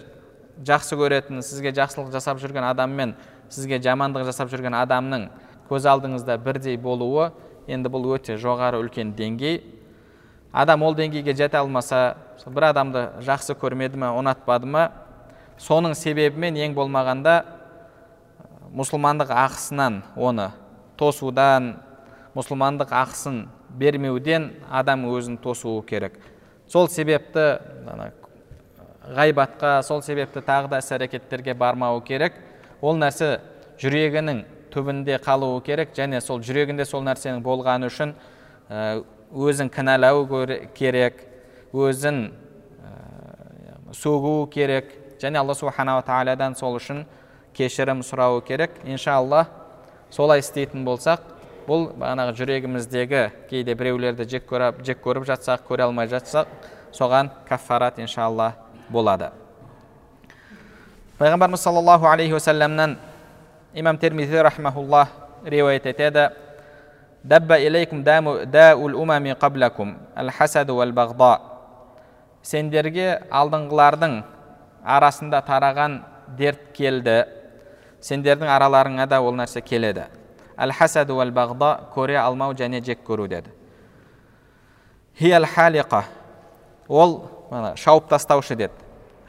жақсы 0.63 0.97
көретін 0.97 1.43
сізге 1.43 1.73
жақсылық 1.75 2.13
жасап 2.13 2.39
жүрген 2.41 2.63
адаммен 2.69 3.15
сізге 3.51 3.81
жамандық 3.83 4.27
жасап 4.29 4.51
жүрген 4.53 4.75
адамның 4.77 5.27
көз 5.69 5.87
алдыңызда 5.89 6.37
бірдей 6.43 6.77
болуы 6.77 7.31
енді 7.67 7.89
бұл 7.89 8.09
өте 8.15 8.37
жоғары 8.37 8.81
үлкен 8.83 9.13
деңгей. 9.15 9.61
Адам 10.51 10.83
ол 10.83 10.95
деңгейге 10.95 11.33
жете 11.33 11.57
алмаса 11.57 12.15
бір 12.45 12.69
адамды 12.69 13.07
жақсы 13.25 13.55
көрмеді 13.57 13.97
ме 13.97 14.11
ұнатпады 14.13 14.69
ма? 14.69 14.89
Соның 15.57 15.95
себебімен 15.97 16.57
ең 16.59 16.75
болмағанда 16.77 17.39
мұсылмандық 18.73 19.31
ақысынан 19.33 20.01
оны 20.17 20.49
тосудан 20.97 21.75
мұсылмандық 22.35 22.93
ақысын 22.93 23.45
бермеуден 23.77 24.51
адам 24.69 25.05
өзін 25.09 25.37
тосуы 25.41 25.83
керек. 25.85 26.17
Сол 26.67 26.89
себепті 26.89 27.59
ғайбатқа 29.13 29.81
сол 29.83 30.01
себепті 30.01 30.41
тағы 30.41 30.69
да 30.71 30.79
іс 30.81 30.91
әрекеттерге 30.95 31.53
бармауы 31.53 32.01
керек. 32.05 32.37
Ол 32.81 32.97
нәрсе 32.97 33.39
жүрегінің 33.81 34.43
түбінде 34.73 35.19
қалуы 35.23 35.61
керек 35.63 35.93
және 35.95 36.21
сол 36.21 36.41
жүрегінде 36.41 36.85
сол 36.89 37.05
нәрсенің 37.05 37.43
болғаны 37.45 37.87
үшін 37.91 38.15
өзін 39.33 39.69
кінәлау 39.73 40.25
керек 40.75 41.23
өзін 41.73 42.31
сөгуі 43.93 44.49
керек 44.53 44.89
және 45.21 45.37
алла 45.39 45.55
субханала 45.55 46.01
тағаладан 46.05 46.57
сол 46.57 46.75
үшін 46.77 47.05
кешірім 47.53 48.01
сұрауы 48.01 48.41
керек. 48.45 48.71
Иншалла 48.83 49.45
солай 50.11 50.41
істейтін 50.41 50.83
болсақ 50.85 51.21
бұл 51.67 51.91
бағанағы 51.93 52.33
жүрегіміздегі 52.39 53.21
кейде 53.49 53.75
біреулерді 53.77 54.25
жек 54.27 54.49
көріп, 54.49 54.81
жек 54.83 54.99
көріп 55.05 55.27
жатсақ 55.29 55.63
көре 55.69 55.85
алмай 55.85 56.09
жатсақ 56.11 56.49
соған 56.91 57.29
каффарат 57.47 57.99
иншалла 58.01 58.53
болады. 58.89 59.29
Пайғамбарымыз 61.19 61.61
саллаллаху 61.61 62.09
алейхи 62.09 62.33
уассаламнан 62.33 62.97
имам 63.73 63.97
термизи 63.97 64.37
рахмауллах 64.37 65.07
риуаят 65.43 65.85
етеді 65.85 66.29
дабба 67.23 67.57
илейкум 67.57 68.03
даул 68.03 68.95
умами 68.95 69.31
қаблакум 69.33 69.95
әл 70.15 70.29
хасаду 70.29 70.81
әл 70.81 70.91
бағда 70.93 71.39
сендерге 72.43 73.21
алдыңғылардың 73.31 74.23
арасында 74.83 75.41
тараған 75.47 76.01
дерт 76.37 76.73
келді 76.75 77.23
сендердің 78.01 78.51
араларыңа 78.51 79.07
да 79.07 79.21
ол 79.21 79.35
нәрсе 79.35 79.61
келеді 79.61 80.05
әл 80.57 80.71
хасаду 80.71 81.21
әл 81.23 81.31
бағда 81.31 81.89
көре 81.95 82.19
алмау 82.19 82.53
және 82.53 82.83
жек 82.83 82.99
көру 83.07 83.27
деді 83.27 83.49
халиқа 85.17 86.03
ол 86.87 87.23
шауып 87.75 88.09
тастаушы 88.09 88.55
деді 88.55 88.73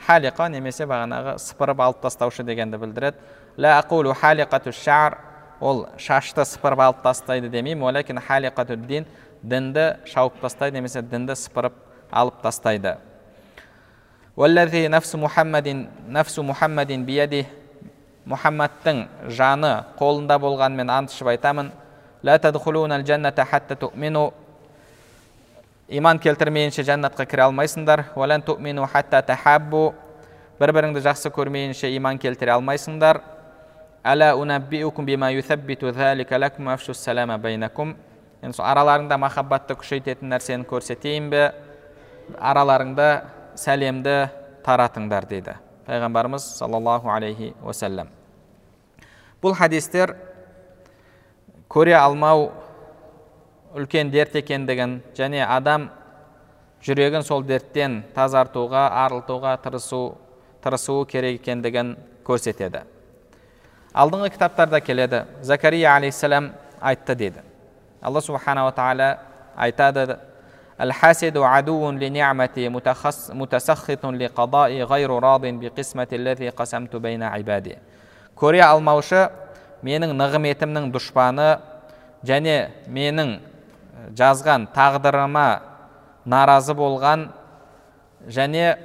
халиқа 0.06 0.48
немесе 0.50 0.84
бағанағы 0.84 1.38
сыпырып 1.38 1.80
алып 1.80 2.00
тастаушы 2.02 2.42
дегенді 2.42 2.76
білдіреді 2.76 3.16
ла 3.56 3.78
aqulu 3.78 4.14
халиқату 4.14 4.72
шар 4.72 5.18
ол 5.60 5.86
шашты 5.98 6.44
сыпырып 6.44 6.80
алып 6.80 7.02
тастайды 7.02 7.48
демеймін. 7.48 7.84
Уәләкин 7.84 8.20
халиқату 8.20 8.76
дин 8.76 9.06
дінді 9.42 9.96
шауып 10.06 10.40
тастайды 10.40 10.78
немесе 10.78 11.02
дінді 11.02 11.36
сыпырып 11.38 11.74
алып 12.10 12.42
тастайды. 12.42 12.96
Уәлләзи 14.36 14.88
нафсу 14.88 15.18
мұхаммадин 15.22 15.86
нафсу 16.08 16.42
мұхаммадин 16.42 17.04
биядих 17.06 17.46
мұхаммадтың 18.26 19.04
жаны 19.30 19.84
қолында 19.98 20.38
болғанымен 20.42 20.90
ант 20.90 21.12
ішіп 21.12 21.30
айтамын. 21.34 21.70
Ла 22.24 22.38
тадхулуна 22.38 22.98
жәнната 23.04 23.44
хатта 23.44 23.76
туъмину 23.76 24.32
иман 25.88 26.18
келтірмейінше 26.18 26.82
жәннатқа 26.82 27.26
кіре 27.28 27.44
алмайсыңдар. 27.46 28.08
Уәлән 28.16 28.42
туъмину 28.42 28.88
хатта 28.90 29.20
тахаббу 29.22 29.92
бір 30.58 30.72
біріңді 30.72 31.04
жақсы 31.04 31.30
көрмейінше 31.30 31.92
иман 31.96 32.18
келтіре 32.18 32.56
алмайсыңдар. 32.56 33.20
Бима 35.06 35.30
юсаббиту 35.32 35.92
салама 36.92 37.38
енді 38.44 38.60
араларыңда 38.60 39.16
махаббатты 39.16 39.74
күшейтетін 39.80 40.28
нәрсені 40.28 40.66
көрсетейін 40.68 41.30
бе 41.32 41.46
араларыңда 42.36 43.06
сәлемді 43.56 44.16
таратыңдар 44.66 45.24
дейді 45.30 45.56
пайғамбарымыз 45.88 46.44
саллаллаху 46.58 47.08
алейхи 47.08 47.54
уасалам 47.64 48.12
бұл 49.40 49.56
хадистер 49.56 50.12
көре 51.72 51.96
алмау 51.96 52.50
үлкен 53.74 54.12
дерт 54.12 54.36
екендігін 54.36 54.98
және 55.16 55.46
адам 55.48 55.88
жүрегін 56.84 57.24
сол 57.24 57.46
дерттен 57.48 58.02
тазартуға 58.12 58.90
арылтуға 59.06 59.56
тырысу 59.64 60.02
тырысуы 60.60 61.06
керек 61.08 61.40
екендігін 61.40 61.96
көрсетеді 62.28 62.84
алдыңғы 63.93 64.31
кітаптарда 64.35 64.81
келеді 64.81 65.23
закария 65.41 65.95
алейхисалам 65.95 66.51
айтты 66.81 67.15
дейді 67.15 67.43
алла 68.01 68.21
субханала 68.21 68.71
тағала 68.71 69.17
айтады 69.55 70.19
الحاسد 70.79 71.37
عدو 71.37 71.91
لنعمتي 71.91 72.69
متسخط 73.33 74.05
لقضاء 74.05 74.71
غير 74.81 75.09
راض 75.11 75.45
بقسمة 75.45 76.07
الذي 76.13 76.49
قسمت 76.49 76.95
بين 76.95 77.23
عبادي 77.23 77.75
көре 78.39 78.61
алмаушы 78.63 79.25
менің 79.83 80.13
нығметімнің 80.15 80.85
дұшпаны 80.95 81.47
және 82.23 82.69
менің 82.87 83.33
жазған 84.15 84.69
тағдырыма 84.71 85.49
наразы 86.23 86.71
болған 86.71 87.25
және 88.31 88.77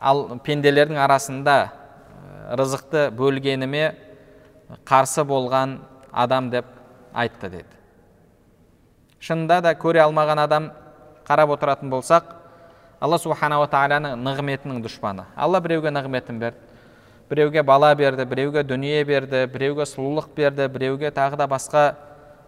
ал 0.00 0.38
пенделердің 0.40 0.96
арасында 0.96 1.58
рызықты 2.56 3.10
бөлгеніме 3.12 3.92
қарсы 4.85 5.23
болған 5.27 5.79
адам 6.11 6.49
деп 6.49 6.65
айтты 7.13 7.49
деді 7.49 7.75
шынында 9.19 9.61
да 9.61 9.73
көре 9.77 10.01
алмаған 10.05 10.41
адам 10.43 10.71
қарап 11.27 11.55
отыратын 11.55 11.89
болсақ 11.89 12.33
алла 13.01 13.19
субханала 13.21 13.67
тағаланың 13.69 14.17
нығметінің 14.25 14.81
дұшпаны 14.85 15.25
алла 15.35 15.61
біреуге 15.61 15.91
нығметін 15.93 16.39
берді 16.39 16.75
біреуге 17.29 17.63
бала 17.63 17.93
берді 17.95 18.25
біреуге 18.25 18.63
дүние 18.63 19.03
берді 19.05 19.45
біреуге 19.53 19.87
сұлулық 19.89 20.29
берді 20.35 20.67
біреуге 20.69 21.11
тағы 21.11 21.37
да 21.41 21.47
басқа 21.49 21.85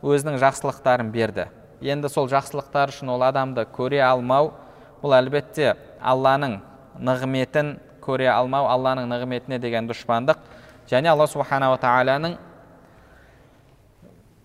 өзінің 0.04 0.38
жақсылықтарын 0.42 1.12
берді 1.12 1.48
енді 1.82 2.10
сол 2.10 2.30
жақсылықтар 2.30 2.94
үшін 2.94 3.10
ол 3.14 3.26
адамды 3.26 3.66
көре 3.74 4.02
алмау 4.06 4.52
бұл 5.02 5.18
әлбетте 5.18 5.76
алланың 6.02 6.60
нығметін 7.00 7.76
көре 8.06 8.30
алмау 8.32 8.70
алланың 8.70 9.10
нығметіне 9.10 9.60
деген 9.62 9.90
дұшпандық 9.90 10.40
және 10.88 11.12
алла 11.12 11.28
субханала 11.28 11.78
тағаланың 11.82 12.38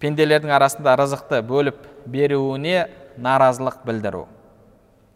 пенделердің 0.02 0.50
арасында 0.56 0.96
рызықты 0.98 1.42
бөліп 1.46 1.78
беруіне 2.06 2.88
наразылық 3.18 3.84
білдіру. 3.86 4.26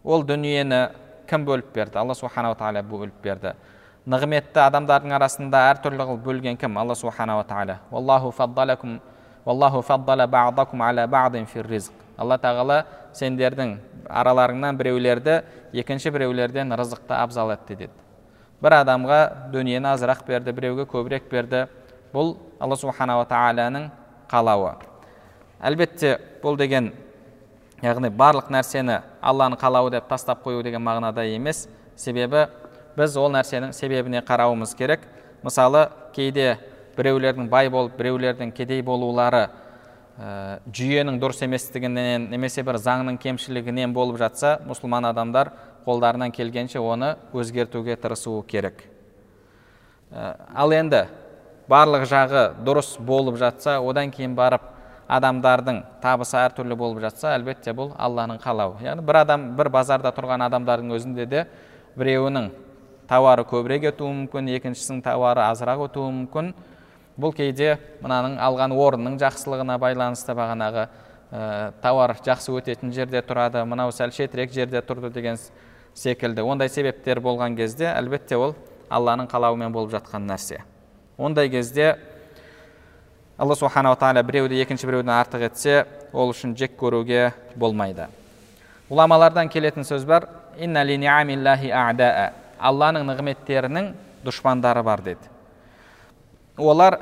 Ол 0.04 0.22
дүниені 0.22 0.88
кім 1.26 1.44
бөліп 1.48 1.72
берді? 1.74 1.98
Алла 1.98 2.14
субханала 2.14 2.54
тағала 2.54 2.82
бөліп 2.86 3.18
берді. 3.22 3.54
Нығметті 4.06 4.62
адамдардың 4.62 5.16
арасында 5.16 5.64
әртүрлі 5.72 6.06
қылып 6.06 6.22
бөлген 6.28 6.56
кім? 6.60 6.78
Алла 6.78 6.94
субханала 6.94 7.42
тағала 7.42 7.80
алла 12.16 12.38
тағала 12.40 12.80
сендердің 13.16 13.76
араларыңнан 14.08 14.76
біреулерді 14.78 15.40
екінші 15.76 16.10
біреулерден 16.14 16.72
рызықты 16.72 17.12
абзал 17.12 17.52
етті 17.52 17.76
деді. 17.76 18.05
Бір 18.62 18.78
адамға 18.80 19.20
дүниені 19.52 19.90
азырақ 19.92 20.24
берді 20.26 20.52
біреуге 20.56 20.86
көбірек 20.88 21.28
берді. 21.30 21.66
Бұл 22.14 22.36
алла 22.60 22.76
субханала 22.78 23.26
тағаланың 23.28 23.90
қалауы. 24.30 24.76
Әлбетте 25.60 26.16
бұл 26.42 26.56
деген 26.56 26.92
яғни 27.82 28.08
барлық 28.08 28.48
нәрсені 28.52 29.02
алланың 29.20 29.60
қалауы 29.60 29.90
деп 29.92 30.08
тастап 30.08 30.44
қою 30.44 30.62
деген 30.64 30.82
мағынада 30.84 31.26
емес. 31.28 31.66
Себебі 31.96 32.46
біз 32.96 33.16
ол 33.20 33.30
нәрсенің 33.34 33.74
себебіне 33.76 34.22
қарауымыз 34.24 34.74
керек. 34.76 35.04
Мысалы 35.44 35.88
кейде 36.14 36.56
біреулердің 36.96 37.48
бай 37.52 37.68
болып 37.68 37.96
біреулердің 37.98 38.52
кедей 38.56 38.82
болулары 38.82 39.46
ә, 40.16 40.58
жүйенің 40.72 41.20
дұрыс 41.20 41.42
еместігінен 41.44 42.30
немесе 42.32 42.64
бір 42.64 42.78
заңның 42.80 43.18
кемшілігінен 43.20 43.92
болып 43.94 44.18
жатса 44.20 44.56
мұсылман 44.66 45.10
адамдар 45.10 45.52
қолдарынан 45.86 46.32
келгенше 46.34 46.80
оны 46.82 47.14
өзгертуге 47.32 47.96
тырысуы 47.96 48.42
керек. 48.46 48.82
Ә, 50.10 50.34
ал 50.54 50.72
енді 50.74 51.06
барлық 51.70 52.06
жағы 52.10 52.48
дұрыс 52.66 52.96
болып 52.98 53.38
жатса 53.38 53.78
одан 53.80 54.10
кейін 54.10 54.34
барып 54.34 54.74
адамдардың 55.06 55.82
табысы 56.02 56.36
әртүрлі 56.40 56.76
болып 56.78 57.00
жатса 57.04 57.34
әлбетте 57.36 57.74
бұл 57.74 57.92
алланың 57.98 58.40
қалауы. 58.42 58.80
Яғни 58.82 59.06
бір 59.06 59.20
адам 59.22 59.48
бір 59.58 59.70
базарда 59.70 60.10
тұрған 60.14 60.46
адамдардың 60.48 60.94
өзінде 60.96 61.26
де 61.30 61.44
біреуінің 61.98 62.50
тауары 63.06 63.46
көбірек 63.46 63.92
өтуі 63.92 64.14
мүмкін 64.22 64.50
екіншісінің 64.58 65.04
тауары 65.06 65.44
азырақ 65.46 65.86
өтуі 65.86 66.10
мүмкін. 66.20 66.54
Бұл 67.16 67.32
кейде 67.32 67.76
мынаның 68.02 68.34
алған 68.42 68.74
орнының 68.76 69.14
жақсылығына 69.22 69.78
байланысты 69.80 70.34
бағанағы 70.36 70.88
ә, 71.30 71.72
тауар 71.80 72.16
жақсы 72.18 72.52
өтетін 72.58 72.92
жерде 72.92 73.22
тұрады 73.24 73.62
мынау 73.64 73.94
сәл 73.94 74.12
шетірек 74.12 74.52
жерде 74.52 74.82
тұрды 74.84 75.12
деген 75.14 75.38
секілді. 75.96 76.44
Ондай 76.44 76.68
себептер 76.68 77.20
болған 77.24 77.56
кезде 77.56 77.88
әлбетте 77.88 78.36
ол 78.36 78.54
алланың 78.92 79.28
қалауымен 79.30 79.72
болып 79.72 79.94
жатқан 79.96 80.26
нәрсе. 80.28 80.60
Ондай 81.18 81.48
кезде 81.50 81.96
алла 83.38 83.56
субханала 83.56 83.96
тағала 83.96 84.22
біреуді 84.26 84.60
екінші 84.60 84.86
біреуден 84.86 85.14
артық 85.16 85.46
етсе 85.48 85.86
ол 86.12 86.30
үшін 86.34 86.54
жек 86.56 86.76
көруге 86.78 87.32
болмайды. 87.56 88.06
Ғұламалардан 88.90 89.48
келетін 89.50 89.84
сөз 89.84 90.04
бар. 90.06 90.28
Алланың 92.56 93.02
нығметтерінің 93.04 93.90
дұшпандары 94.24 94.82
бар 94.82 95.02
деді. 95.04 95.26
Олар 96.56 96.96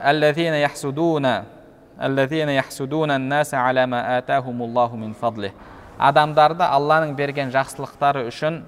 адамдарды 5.99 6.65
алланың 6.67 7.15
берген 7.15 7.53
жақсылықтары 7.55 8.25
үшін 8.27 8.65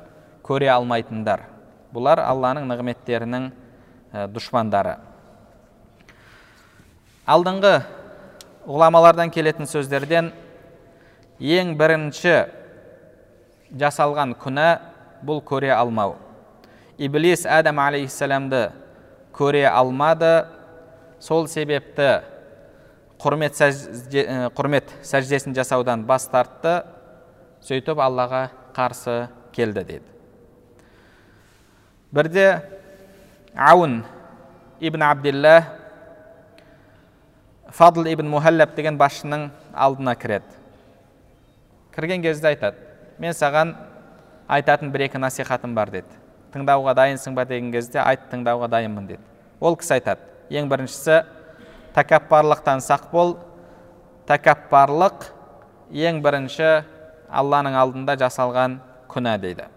көре 0.46 0.70
алмайтындар. 0.70 1.42
Бұлар 1.94 2.22
алланың 2.22 2.66
нығметтерінің 2.70 3.50
дұшпандары. 4.32 4.96
Алдыңғы 7.26 7.74
ғұламалардан 8.66 9.32
келетін 9.34 9.66
сөздерден 9.66 10.30
ең 11.42 11.74
бірінші 11.78 12.36
жасалған 13.74 14.36
күнә 14.38 14.68
бұл 15.26 15.42
көре 15.44 15.72
алмау. 15.74 16.16
Иблис 16.98 17.44
адам 17.50 17.82
алейхисаламды 17.82 18.70
көре 19.36 19.66
алмады. 19.68 20.46
Сол 21.20 21.46
себепті 21.48 22.20
құрмет, 23.18 23.56
құрмет 24.54 24.92
сәждесін 25.02 25.56
жасаудан 25.56 26.04
бас 26.06 26.28
тартты. 26.30 26.82
Сөйтіп 27.64 27.98
аллаға 27.98 28.50
қарсы 28.76 29.26
келді 29.56 29.82
деді. 29.82 30.15
Бірде 32.16 32.62
аун 33.54 34.02
ибн 34.80 35.02
абдилла 35.02 35.64
фадл 37.68 38.06
ибн 38.08 38.30
мухаллаб 38.32 38.72
деген 38.74 38.96
басшының 38.96 39.50
алдына 39.74 40.14
кіреді 40.16 40.56
кірген 41.92 42.22
кезде 42.24 42.54
айтады 42.54 43.20
мен 43.20 43.36
саған 43.36 43.74
айтатын 44.48 44.94
бір 44.94 45.10
екі 45.10 45.20
насихатым 45.20 45.74
бар 45.76 45.92
деді 45.92 46.16
тыңдауға 46.54 46.94
дайынсың 46.96 47.36
ба 47.36 47.44
деген 47.44 47.68
кезде 47.74 48.00
айт 48.00 48.24
тыңдауға 48.32 48.70
дайынмын 48.72 49.10
деді 49.12 49.22
ол 49.60 49.76
кісі 49.76 49.98
айтады 49.98 50.56
ең 50.56 50.72
біріншісі 50.72 51.20
тәкаппарлықтан 52.00 52.80
сақ 52.80 53.10
бол 53.12 53.36
тәкаппарлық 54.32 55.28
ең 55.92 56.24
бірінші 56.24 56.72
алланың 57.28 57.76
алдында 57.76 58.16
жасалған 58.24 58.80
күнә 59.12 59.36
дейді 59.44 59.68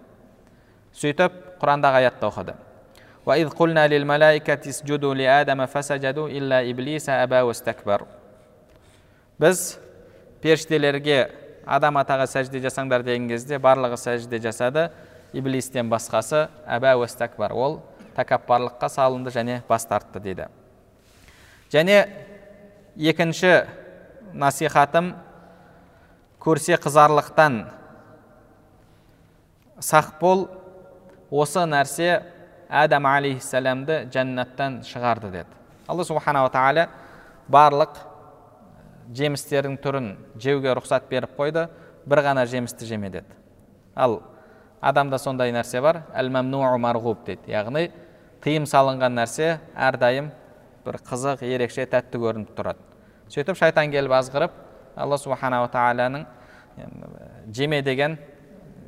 сөйтіп 0.95 1.48
құрандағы 1.60 2.04
аятты 2.04 2.26
оқыды 2.26 2.54
وإذ 3.24 3.48
قلنا 3.48 3.88
للملائكة 3.88 4.68
اسجدوا 4.68 5.14
لآدم 5.14 5.66
فسجدوا 5.66 6.28
إلا 6.28 6.70
إبليس 6.70 7.08
أبى 7.08 7.40
واستكبر 7.40 8.04
біз 9.40 9.80
періштелерге 10.44 11.16
адам 11.66 11.96
атаға 11.98 12.28
сәжде 12.30 12.60
жасаңдар 12.62 13.02
деген 13.02 13.26
кезде 13.26 13.58
барлығы 13.58 13.96
сәжде 13.98 14.38
жасады 14.38 14.84
иблистен 15.34 15.88
басқасы 15.90 16.44
әбә 16.70 16.92
уастакбар 17.00 17.50
ол 17.50 17.80
тәкаппарлыққа 18.14 18.90
салынды 18.92 19.32
және 19.34 19.62
бас 19.68 19.88
тартты 19.90 20.22
дейді 20.22 20.46
және 21.72 22.04
екінші 22.94 23.64
насихатым 24.32 25.14
көрсе 26.38 26.78
қызарлықтан 26.78 27.64
сақ 29.80 30.14
бол 30.20 30.46
осы 31.31 31.65
нәрсе 31.65 32.21
адам 32.69 33.05
алейхисаламды 33.09 34.03
жәннаттан 34.13 34.81
шығарды 34.85 35.31
деді. 35.33 35.53
Алла 35.87 36.05
субханала 36.05 36.49
тағала 36.53 36.87
барлық 37.49 37.97
жемістердің 39.15 39.77
түрін 39.81 40.09
жеуге 40.37 40.73
рұқсат 40.77 41.09
беріп 41.09 41.33
қойды 41.37 41.67
бір 42.05 42.23
ғана 42.25 42.45
жемісті 42.49 42.85
жеме 42.85 43.09
деді. 43.09 43.33
Ал 43.95 44.21
адамда 44.81 45.17
сондай 45.17 45.51
нәрсе 45.51 45.81
бар 45.81 46.03
әл 46.13 46.29
марғуб 46.29 47.25
дейді 47.25 47.51
яғни 47.51 47.89
тыйым 48.43 48.65
салынған 48.69 49.17
нәрсе 49.17 49.59
әрдайым 49.75 50.29
бір 50.85 50.99
қызық 51.09 51.43
ерекше 51.43 51.85
тәтті 51.85 52.21
көрініп 52.21 52.53
тұрады. 52.55 52.79
Сөйтіп 53.29 53.57
шайтан 53.57 53.91
келіп 53.91 54.13
азғырып 54.15 54.51
алла 54.95 55.17
субханала 55.17 55.67
тағаланың 55.73 56.25
жеме 57.51 57.81
деген 57.81 58.17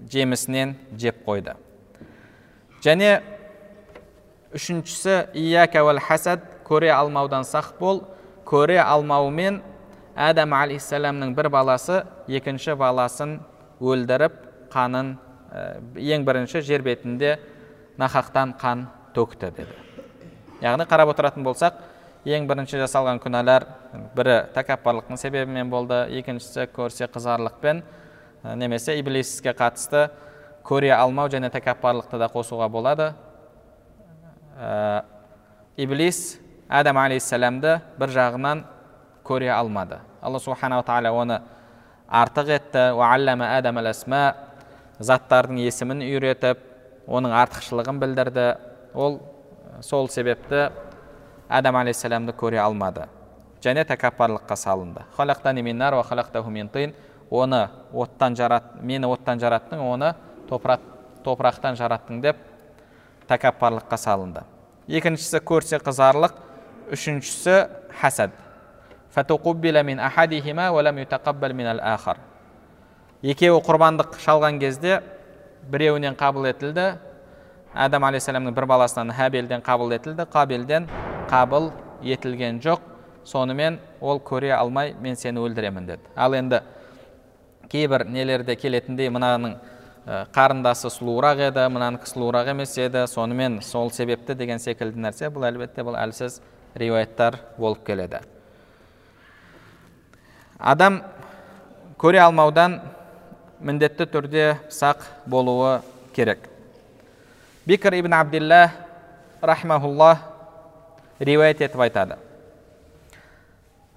жемісінен 0.09 0.75
жеп 0.97 1.25
қойды. 1.25 1.55
Және 2.83 3.21
үшіншісі 4.55 5.31
ияка 5.37 5.83
уәл 5.85 6.01
хасад 6.03 6.43
көре 6.67 6.91
алмаудан 6.93 7.45
сақ 7.47 7.75
бол. 7.79 8.03
Көре 8.47 8.79
алмаумен 8.81 9.61
адам 10.15 10.53
алейхисаламның 10.57 11.35
бір 11.37 11.47
баласы 11.53 12.01
екінші 12.27 12.75
баласын 12.79 13.37
өлдіріп 13.79 14.33
қанын 14.73 15.13
ең 15.95 16.25
бірінші 16.27 16.61
жер 16.65 16.83
бетінде 16.83 17.37
нахақтан 17.99 18.55
қан 18.59 18.85
төкті 19.15 19.51
деді. 19.55 19.77
Яғни 20.61 20.87
қарап 20.89 21.13
отыратын 21.13 21.45
болсақ 21.45 21.79
ең 22.25 22.47
бірінші 22.49 22.81
жасалған 22.83 23.21
күнәлар 23.23 23.65
бірі 24.17 24.37
тәкаппарлықтың 24.55 25.19
себебімен 25.21 25.71
болды 25.71 26.03
екіншісі 26.19 26.67
көрсе 26.75 27.07
қызарлықпен 27.11 27.81
немесе 28.55 28.97
иблиске 28.99 29.55
қатысты 29.57 30.09
көре 30.65 30.91
алмау 30.95 31.29
және 31.31 31.49
тәкаппарлықты 31.53 32.19
да 32.19 32.27
қосуға 32.31 32.67
болады 32.69 33.11
ә, 34.59 35.03
иблис 35.77 36.39
адам 36.69 36.97
алейхисаламды 37.01 37.79
бір 37.99 38.13
жағынан 38.15 38.63
көре 39.27 39.49
алмады 39.53 39.99
алла 40.21 40.39
субханала 40.39 40.85
тағала 40.85 41.11
оны 41.23 41.41
артық 42.07 42.53
етті 42.57 42.85
заттардың 45.01 45.61
есімін 45.65 46.03
үйретіп 46.05 46.61
оның 47.07 47.33
артықшылығын 47.41 47.99
білдірді 48.01 48.45
ол 48.93 49.19
сол 49.81 50.09
себепті 50.09 50.69
адам 51.49 51.79
алейхисаламды 51.81 52.35
көре 52.37 52.61
алмады 52.61 53.07
және 53.63 53.85
тәкаппарлыққа 53.89 54.55
салынды 54.55 55.05
оны 57.31 57.69
оттан 57.93 58.35
жарат 58.35 58.75
мені 58.81 59.07
оттан 59.07 59.39
жараттың 59.39 59.79
оны 59.79 60.13
топырақ, 60.51 60.83
топырақтан 61.23 61.79
жараттың 61.79 62.21
деп 62.21 62.37
тәкаппарлыққа 63.29 63.97
салынды. 63.97 64.43
Екіншісі 64.91 65.39
көрсе 65.47 65.79
қызарлық 65.79 66.35
үшіншісі 66.91 67.55
хасад. 68.01 68.35
Екеуі 73.21 73.61
құрбандық 73.61 74.15
шалған 74.17 74.57
кезде 74.57 75.01
біреуінен 75.69 76.15
қабыл 76.17 76.47
етілді. 76.49 76.95
Адам 77.73 78.07
алейхисаламның 78.07 78.55
бір 78.57 78.65
баласынан 78.65 79.13
хабелден 79.13 79.61
қабыл 79.61 79.93
етілді. 79.93 80.25
Қабелден 80.25 80.87
қабыл 81.29 81.69
етілген 82.01 82.57
жоқ. 82.65 82.81
Сонымен 83.23 83.77
ол 84.01 84.17
көре 84.25 84.55
алмай 84.57 84.95
мен 84.99 85.15
сені 85.15 85.43
өлтіремін 85.45 85.85
деді. 85.85 86.09
Ал 86.15 86.33
енді 86.33 86.63
кейбір 87.69 88.07
нелерде 88.09 88.55
келетіндей 88.55 89.11
мынаның 89.13 89.59
қарындасы 90.05 90.89
сұлуырақ 90.89 91.43
еді 91.51 91.67
мынанікі 91.69 92.09
сұлуырақ 92.09 92.47
емес 92.55 92.73
еді 92.81 93.03
сонымен 93.05 93.59
сол 93.61 93.91
себепті 93.93 94.33
деген 94.33 94.59
секілді 94.59 94.97
нәрсе 94.97 95.29
бұл. 95.29 95.45
Әлбетте 95.45 95.85
бұл 95.85 95.97
әлсіз 95.99 96.39
риуаяттар 96.73 97.37
болып 97.57 97.83
келеді. 97.85 98.23
Адам 100.57 101.03
көре 102.01 102.23
алмаудан 102.23 102.79
міндетті 103.61 104.07
түрде 104.09 104.45
сақ 104.73 105.05
болуы 105.29 105.81
керек. 106.15 106.49
Бикр 107.65 107.93
ибн 107.99 108.13
абдилла 108.17 108.71
рахмаулла 109.41 110.17
риуаят 111.19 111.61
етіп 111.61 111.85
айтады. 111.85 112.17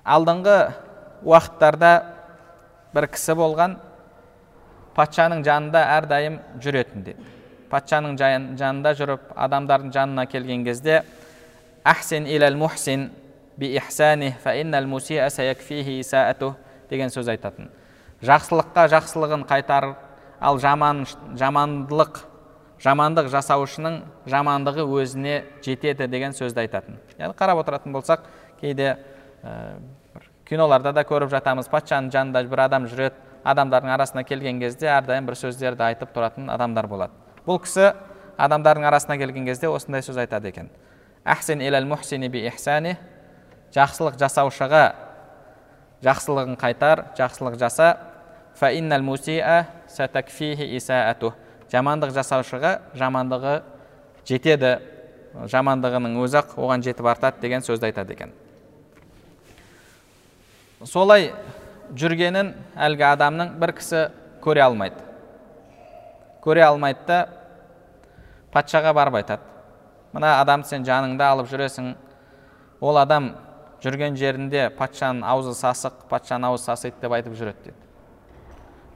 Алдыңғы 0.04 0.58
уақыттарда 1.24 1.94
бір 2.92 3.08
кісі 3.08 3.40
болған 3.40 3.78
патшаның 4.96 5.44
жанында 5.46 5.82
әрдайым 5.98 6.38
жүретін 6.62 7.06
деді 7.06 7.32
патшаның 7.74 8.16
жанында 8.58 8.94
жүріп 8.98 9.32
адамдардың 9.46 9.92
жанына 9.94 10.26
келген 10.30 10.64
кезде 10.66 11.02
әхсен 11.84 12.28
иләл 12.30 12.56
мухсин 12.58 13.10
би 13.56 13.74
деген 16.90 17.10
сөз 17.10 17.30
айтатын. 17.32 17.70
Жақсылыққа 18.24 18.86
жақсылығын 18.92 19.44
қайтар 19.48 19.94
ал 20.40 20.58
жаман 20.60 21.04
жамандылық 21.38 22.20
жамандық 22.84 23.30
жасаушының 23.32 24.00
жамандығы 24.28 24.84
өзіне 24.84 25.36
жетеді 25.64 26.08
деген 26.10 26.34
сөзді 26.36 26.64
айтатын. 26.64 26.98
Яғни 27.18 27.36
қарап 27.38 27.62
отыратын 27.62 27.94
болсақ 27.94 28.26
кейде 28.60 28.96
ә, 29.42 29.78
киноларда 30.44 30.92
да 30.92 31.04
көріп 31.08 31.32
жатамыз 31.32 31.70
патшаның 31.72 32.12
жанында 32.12 32.44
бір 32.50 32.66
адам 32.66 32.88
жүреді 32.90 33.33
адамдардың 33.44 33.92
арасына 33.94 34.24
келген 34.24 34.60
кезде 34.62 34.88
әрдайым 34.92 35.28
бір 35.28 35.36
сөздерді 35.38 35.84
айтып 35.90 36.14
тұратын 36.14 36.48
адамдар 36.52 36.88
болады. 36.88 37.12
Бұл 37.46 37.60
кісі 37.64 37.92
адамдардың 38.40 38.86
арасына 38.88 39.18
келген 39.20 39.46
кезде 39.46 39.68
осындай 39.68 40.02
сөз 40.02 40.18
айтады 40.22 40.48
екен. 40.48 40.70
Әхсен 41.24 41.60
иләл 41.64 41.86
мухсини 41.88 42.28
би 42.32 42.46
ихсани 42.48 42.96
жақсылық 43.74 44.16
жасаушыға 44.20 44.84
жақсылығын 46.04 46.58
қайтар 46.60 47.06
жақсылық 47.18 47.58
жаса 47.60 47.96
фа 48.56 48.70
иннал 48.72 49.02
мусиа 49.02 49.66
сатакфихи 49.88 50.66
исаату 50.76 51.32
жамандық 51.72 52.12
жасаушыға 52.14 52.74
жамандығы 52.96 53.54
жетеді 54.28 54.76
жамандығының 55.50 56.18
өзі 56.22 56.44
оған 56.54 56.84
жетіп 56.84 57.08
артады 57.10 57.40
деген 57.42 57.64
сөзді 57.64 57.88
айтады 57.90 58.14
екен. 58.14 58.32
Солай 60.84 61.32
жүргенін 61.98 62.52
әлгі 62.76 63.06
адамның 63.10 63.54
бір 63.60 63.74
кісі 63.78 64.06
көре 64.44 64.64
алмайды. 64.64 65.00
Көре 66.44 66.64
алмайды 66.66 67.06
да 67.08 67.18
патшаға 68.52 68.94
барып 68.94 69.20
айтады. 69.20 69.42
Мына 70.12 70.38
адамды 70.40 70.68
сен 70.68 70.86
жаныңда 70.86 71.32
алып 71.34 71.50
жүресің. 71.50 71.94
Ол 72.80 73.00
адам 73.00 73.32
жүрген 73.82 74.16
жерінде 74.16 74.68
патшаның 74.78 75.26
аузы 75.28 75.56
сасық 75.58 76.06
патшаның 76.08 76.52
аузы 76.52 76.70
сасиды 76.70 77.00
деп 77.02 77.12
айтып 77.12 77.36
жүреді 77.36 77.70
деді. 77.70 77.76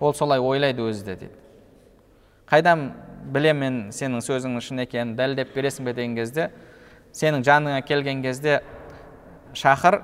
Ол 0.01 0.15
солай 0.15 0.41
ойлайды 0.41 0.85
өзі 0.85 1.05
де 1.05 1.17
дейді 1.17 1.49
қайдан 2.49 2.89
білемін 3.29 3.61
мен 3.61 3.93
сенің 3.93 4.23
сөзіңнің 4.25 4.65
шын 4.65 4.83
екенін 4.85 5.15
дәлелдеп 5.19 5.53
бересің 5.57 5.85
бе? 5.85 5.93
деген 5.93 6.15
кезде 6.17 6.51
сенің 7.13 7.45
жаныңа 7.45 7.83
келген 7.85 8.23
кезде 8.23 8.63
шақыр 9.53 10.01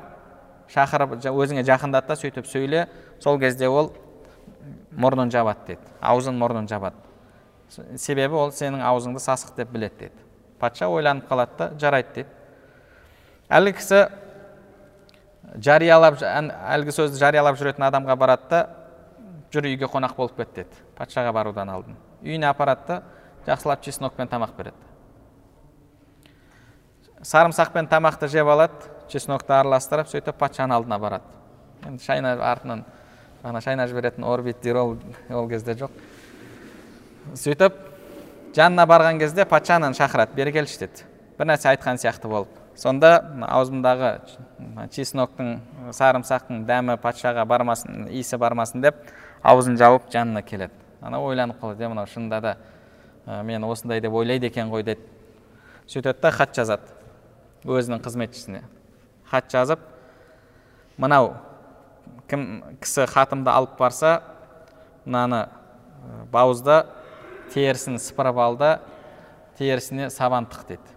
шақырып 0.73 1.17
өзіңе 1.31 1.65
жақындат 1.67 2.07
та 2.09 2.17
сөйтіп 2.17 2.47
сөйле. 2.49 2.87
Сол 3.21 3.39
кезде 3.39 3.69
ол 3.69 3.93
мұрнын 4.93 5.33
жабады 5.33 5.67
дейді. 5.67 5.93
Аузын 6.01 6.39
мұрнын 6.39 6.69
жабады. 6.71 6.97
Себебі 7.97 8.39
ол 8.39 8.53
сенің 8.55 8.85
аузыңды 8.85 9.23
сасық 9.23 9.57
деп 9.57 9.73
біледі 9.75 10.07
дейді. 10.07 10.25
Патша 10.61 10.89
ойланып 10.89 11.29
қалады 11.29 11.59
да 11.59 11.71
жарайды 11.81 12.15
дейді. 12.15 12.31
Әлгі 13.49 13.77
кісі 13.79 14.07
жариялап 15.61 16.23
әлгі 16.23 16.95
сөзді 16.95 17.21
жариялап 17.21 17.59
жүретін 17.61 17.87
адамға 17.89 18.17
барады 18.19 18.49
да 18.51 18.63
жүр 19.53 19.69
үйге 19.71 19.91
қонақ 19.91 20.17
болып 20.17 20.37
кет 20.39 20.55
деді 20.57 20.83
патшаға 20.97 21.33
барудан 21.35 21.71
алдын. 21.71 21.97
Үйіне 22.23 22.49
апарады 22.49 22.87
да 22.89 23.03
жақсылап 23.47 23.83
чеснокпен 23.85 24.29
тамақ 24.29 24.55
береді. 24.57 24.77
Сарымсақпен 27.21 27.89
тамақты 27.89 28.29
жеп 28.29 28.49
алады. 28.49 28.94
Чеснокты 29.15 29.55
араластырып 29.55 30.11
сөйтіп 30.11 30.39
патшаның 30.41 30.77
алдына 30.81 30.99
барады. 30.99 31.25
Енді 31.87 32.03
шайнап 32.05 32.43
артынан 32.43 32.85
ана 33.43 33.61
шайнап 33.63 33.89
жіберетін 33.93 34.27
орбит 34.27 34.61
дейді 34.63 34.99
ол 35.31 35.49
кезде 35.49 35.77
жоқ. 35.79 35.95
Сөйтіп 37.39 37.79
жанына 38.57 38.87
барған 38.91 39.23
кезде 39.23 39.47
патшаны 39.47 39.93
шақырады 39.95 40.35
бері 40.35 40.53
келші 40.59 40.85
деді. 40.85 41.07
Бір 41.39 41.53
нәрсе 41.53 41.71
айтқан 41.73 41.99
сияқты 42.01 42.29
болып 42.31 42.61
сонда 42.79 43.21
аузымдағы 43.55 44.11
чесноктың 44.95 45.59
сарымсақтың 45.95 46.65
дәмі 46.67 46.97
патшаға 47.03 47.45
бармасын 47.47 48.09
иісі 48.11 48.39
бармасын 48.41 48.83
деп 48.83 48.99
аузын 49.43 49.79
жауып 49.79 50.11
жанына 50.13 50.43
келеді. 50.43 50.73
Ана 51.03 51.21
ойланып 51.23 51.61
қалады 51.63 51.85
е 51.85 51.89
мынау 51.89 52.07
шынында 52.11 52.41
да 52.41 52.57
ә, 53.27 53.43
мені 53.43 53.67
осындай 53.67 54.01
деп 54.01 54.13
ойлайды 54.13 54.47
екен 54.47 54.71
ғой 54.73 54.83
деді. 54.83 55.07
Сөйтеді 55.87 56.21
да 56.23 56.31
хат 56.33 56.55
жазады 56.57 56.91
өзінің 57.65 58.03
қызметшісіне. 58.03 58.63
Хат 59.35 59.51
жазып 59.51 59.83
мынау 60.97 61.35
кім 62.31 62.63
кісі 62.81 63.09
хатымды 63.11 63.51
алып 63.51 63.77
барса 63.79 64.21
мынаны 65.05 65.49
бауызды 66.33 66.85
терісін 67.53 67.99
сыпырып 67.99 68.39
ал 68.41 68.57
да 68.57 68.71
терісіне 69.59 70.09
сабан 70.11 70.47
тық 70.51 70.67
дейді. 70.69 70.95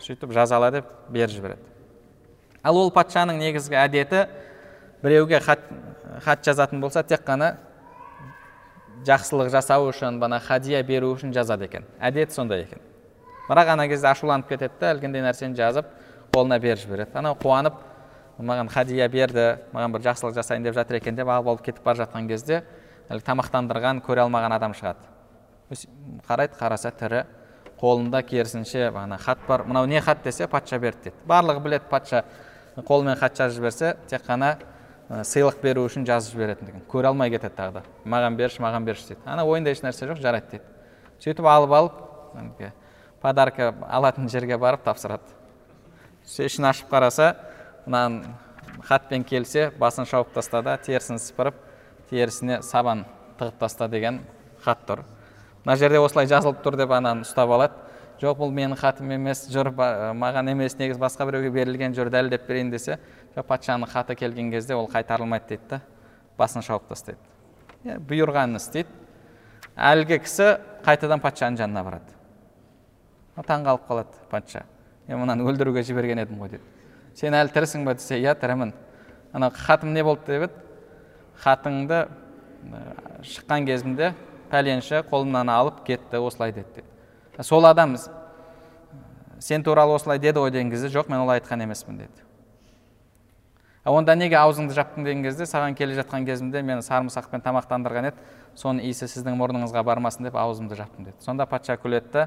Сөйтіп 0.00 0.32
жазала 0.32 0.70
деп 0.70 0.88
беріп 1.10 1.34
жібереді. 1.34 1.62
Ал 2.62 2.78
ол 2.78 2.90
патшаның 2.94 3.38
негізгі 3.40 3.76
әдеті 3.80 4.26
біреуге 5.02 5.40
хат, 5.40 5.62
хат 6.24 6.44
жазатын 6.44 6.80
болса 6.80 7.02
тек 7.02 7.24
қана 7.26 7.56
жақсылық 9.06 9.50
жасау 9.52 9.88
үшін 9.90 10.20
бана 10.20 10.40
хадия 10.40 10.82
беру 10.84 11.12
үшін 11.14 11.34
жазады 11.34 11.68
екен. 11.68 11.84
Әдеті 12.00 12.34
сондай 12.34 12.64
екен. 12.66 12.80
Бірақ 13.48 13.72
ана 13.76 13.86
кезде 13.88 14.08
ашуланып 14.10 14.48
кетеді 14.48 14.74
да 14.80 14.92
әлгіндей 14.94 15.22
нәрсені 15.22 15.54
жазып 15.58 15.90
қолына 16.36 16.60
беріп 16.60 16.84
жібереді. 16.84 17.16
Анау 17.16 17.34
қуанып 17.40 17.80
маған 18.36 18.68
хадия 18.68 19.08
берді 19.08 19.46
маған 19.72 19.96
бір 19.96 20.04
жақсылық 20.10 20.36
жасайын 20.36 20.66
деп 20.68 20.76
жатыр 20.76 21.00
екен 21.00 21.16
деп 21.16 21.28
алып 21.28 21.48
алып 21.48 21.64
кетіп 21.64 21.84
бара 21.84 22.04
жатқан 22.04 22.28
кезде 22.28 22.62
әлгі 23.08 23.24
тамақтандырған 23.24 24.02
көре 24.04 24.26
алмаған 24.26 24.52
адам 24.58 24.76
шығады. 24.76 25.08
Қарайды 26.28 26.58
қараса 26.60 26.92
тірі 26.92 27.24
қолында 27.80 28.22
керісінше 28.22 28.90
ана 28.94 29.16
хат 29.18 29.38
бар. 29.48 29.64
Мынау 29.64 29.86
не 29.86 30.00
хат 30.00 30.22
десе 30.24 30.46
патша 30.46 30.78
берді 30.78 31.08
дейді 31.08 31.16
барлығы 31.26 31.62
біледі 31.64 31.88
патша 31.90 32.24
қолымен 32.76 33.16
хат 33.16 33.36
жазып 33.36 33.56
жіберсе 33.56 33.96
тек 34.08 34.22
қана 34.28 34.56
сыйлық 35.08 35.62
беру 35.62 35.86
үшін 35.86 36.04
жазып 36.06 36.34
жіберетіндігін 36.34 36.84
көре 36.90 37.08
алмай 37.08 37.30
кетеді 37.30 37.54
тағы 37.56 37.72
да. 37.78 37.82
Маған 38.04 38.36
берші 38.36 38.62
маған 38.62 38.84
берші 38.84 39.12
дейді 39.14 39.20
ана 39.24 39.44
ойында 39.46 39.70
ешнәрсе 39.70 40.08
жоқ 40.10 40.20
жарайды 40.20 40.50
дейді 40.50 40.64
сөйтіп 41.24 41.46
алып 41.46 41.72
алып 41.72 41.92
подарка 43.22 43.74
алатын 43.88 44.28
жерге 44.28 44.58
барып 44.58 44.82
тапсырады. 44.84 45.22
Ішін 46.26 46.68
ашып 46.70 46.90
қараса 46.90 47.34
мынаның 47.86 48.24
хатпен 48.86 49.24
келсе 49.24 49.70
басын 49.78 50.06
шауып 50.08 50.32
таста 50.34 50.62
да 50.62 50.76
терісін 50.76 51.20
сыпырып 51.22 51.58
терісіне 52.10 52.60
сабан 52.62 53.04
тығып 53.38 53.58
таста 53.60 53.88
деген 53.88 54.20
хат 54.64 54.82
тұр. 54.88 55.04
Мына 55.64 55.76
жерде 55.78 56.00
осылай 56.02 56.26
жазылып 56.30 56.62
тұр 56.64 56.76
деп 56.78 56.92
ананы 56.94 57.26
ұстап 57.26 57.50
алады. 57.50 57.74
Жоқ 58.20 58.38
бұл 58.40 58.52
менің 58.54 58.78
хатым 58.80 59.10
емес 59.12 59.44
жүр 59.52 59.72
маған 59.76 60.50
емес 60.50 60.78
негізі 60.78 61.00
басқа 61.00 61.26
біреуге 61.28 61.50
берілген 61.52 61.94
жүр 61.96 62.08
дәлелдеп 62.10 62.46
берейін 62.48 62.70
десе 62.72 62.96
жоқ 63.36 63.44
патшаның 63.50 63.90
хаты 63.92 64.16
келген 64.16 64.50
кезде 64.50 64.74
ол 64.74 64.88
қайтарылмайды 64.88 65.50
дейді 65.50 65.68
да 65.68 65.80
басын 66.38 66.64
шауып 66.64 66.88
тастайды. 66.88 67.20
Бұйырғанын 67.84 68.56
істейді. 68.56 68.88
Әлгі 69.76 70.22
кісі 70.24 70.54
қайтадан 70.86 71.20
патшаның 71.20 71.60
жанына 71.60 71.84
барады. 71.84 72.16
Таңқалып 73.36 73.84
қалады 73.90 74.24
патша. 74.30 74.64
Мен 75.08 75.22
мынаны 75.22 75.46
өлтіруге 75.46 75.82
жіберген 75.86 76.22
едім 76.24 76.40
ғой 76.42 76.56
дейді 76.56 76.64
сен 77.14 77.34
әлі 77.34 77.52
тірісің 77.54 77.86
ба 77.86 77.94
десе 77.94 78.18
иә 78.20 78.34
тірімін 78.38 78.72
ана 79.32 79.50
хатым 79.50 79.92
не 79.94 80.04
болды 80.04 80.26
деп 80.26 80.48
еді? 80.48 80.52
Хатыңды 81.42 82.06
шыққан 83.22 83.66
кезімде 83.68 84.12
пәленші 84.50 85.02
қолымнан 85.10 85.50
алып 85.52 85.82
кетті 85.86 86.20
осылай 86.20 86.52
деді 86.52 86.80
дейді 86.80 87.44
сол 87.44 87.66
адам 87.66 87.96
сен 89.38 89.62
туралы 89.62 89.94
осылай 89.94 90.18
деді 90.18 90.40
ғой 90.40 90.50
деген 90.50 90.70
кезде 90.70 90.88
жоқ 90.88 91.10
мен 91.10 91.20
олай 91.20 91.40
айтқан 91.40 91.62
емеспін 91.62 91.98
деді. 91.98 92.24
Онда 93.84 94.16
неге 94.16 94.34
аузыңды 94.34 94.74
жаптың 94.74 95.04
деген 95.04 95.22
кезде 95.22 95.44
саған 95.46 95.76
келе 95.78 95.94
жатқан 95.94 96.24
кезімде 96.26 96.62
мені 96.62 96.82
сарымсақпен 96.82 97.44
тамақтандырған 97.44 98.08
еді. 98.08 98.24
Соның 98.56 98.82
иісі 98.88 99.06
сіздің 99.06 99.36
мұрныңызға 99.38 99.84
бармасын 99.86 100.26
деп 100.26 100.34
аузымды 100.40 100.74
жаптым 100.74 101.04
деді. 101.04 101.16
Сонда 101.20 101.46
патша 101.46 101.76
күледі 101.76 102.26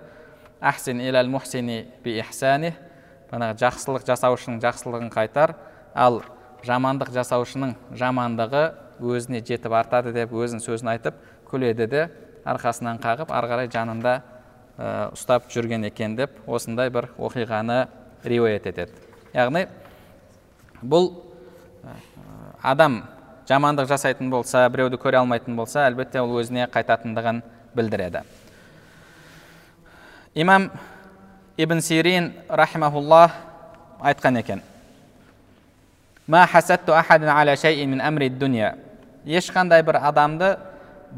ахсин 0.61 1.01
илал 1.01 1.29
мухсини 1.31 1.85
би 2.03 2.17
ихсани 2.19 2.73
бағанағы 3.29 3.59
жақсылық 3.61 4.05
жасаушының 4.07 4.59
жақсылығын 4.63 5.11
қайтар. 5.13 5.55
Ал 5.93 6.21
жамандық 6.65 7.11
жасаушының 7.13 7.75
жамандығы 7.97 8.63
өзіне 8.99 9.43
жетіп 9.45 9.73
артады 9.79 10.13
деп 10.15 10.33
өзінің 10.33 10.63
сөзін 10.63 10.91
айтып 10.95 11.19
күледі 11.49 11.87
де 11.87 12.07
арқасынан 12.45 12.99
қағып 13.03 13.31
ары 13.31 13.51
қарай 13.51 13.69
жанында 13.71 14.15
ә, 14.77 15.11
ұстап 15.13 15.47
жүрген 15.53 15.85
екен 15.87 16.15
деп 16.17 16.35
осындай 16.47 16.89
бір 16.89 17.09
оқиғаны 17.17 17.85
риуаят 18.25 18.67
етеді. 18.67 18.91
Яғни 19.33 19.67
бұл 20.81 21.13
адам 22.61 23.03
жамандық 23.49 23.87
жасайтын 23.89 24.29
болса 24.29 24.65
біреуді 24.69 24.99
көре 24.99 25.21
алмайтын 25.21 25.55
болса 25.55 25.85
әлбетте 25.87 26.21
ол 26.21 26.35
өзіне 26.41 26.67
қайтатындығын 26.73 27.41
білдіреді 27.75 28.25
имам 30.34 30.70
ибн 31.56 31.80
сирин 31.80 32.32
рахимахуллах 32.48 33.32
айтқан 34.00 34.38
екен 34.38 34.62
ешқандай 39.24 39.82
бір 39.82 39.96
адамды 40.04 40.56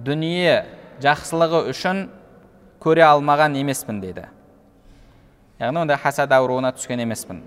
дүние 0.04 0.64
жақсылығы 1.02 1.64
үшін 1.72 2.06
көре 2.80 3.02
алмаған 3.02 3.56
емеспін 3.58 4.00
дейді 4.00 4.28
яғни 5.58 5.80
ондай 5.82 5.98
хасад 5.98 6.32
ауруына 6.32 6.72
түскен 6.76 7.02
емеспін 7.02 7.42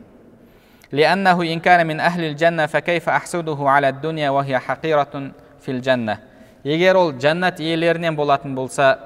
لأنه 0.92 1.54
إن 1.54 1.60
كان 1.60 1.88
من 1.88 2.00
أهل 2.00 2.24
الجنة 2.24 2.66
فكيف 2.66 3.10
أحسده 3.10 3.58
على 3.62 3.90
الدنيا 3.90 4.30
وهي 4.30 4.60
حقيرة 4.60 5.32
في 5.62 5.72
الجنة 5.72 6.18
егер 6.64 6.98
ол 6.98 7.14
жәннат 7.16 7.62
иелерінен 7.64 8.16
болатын 8.18 8.56
болса 8.56 9.00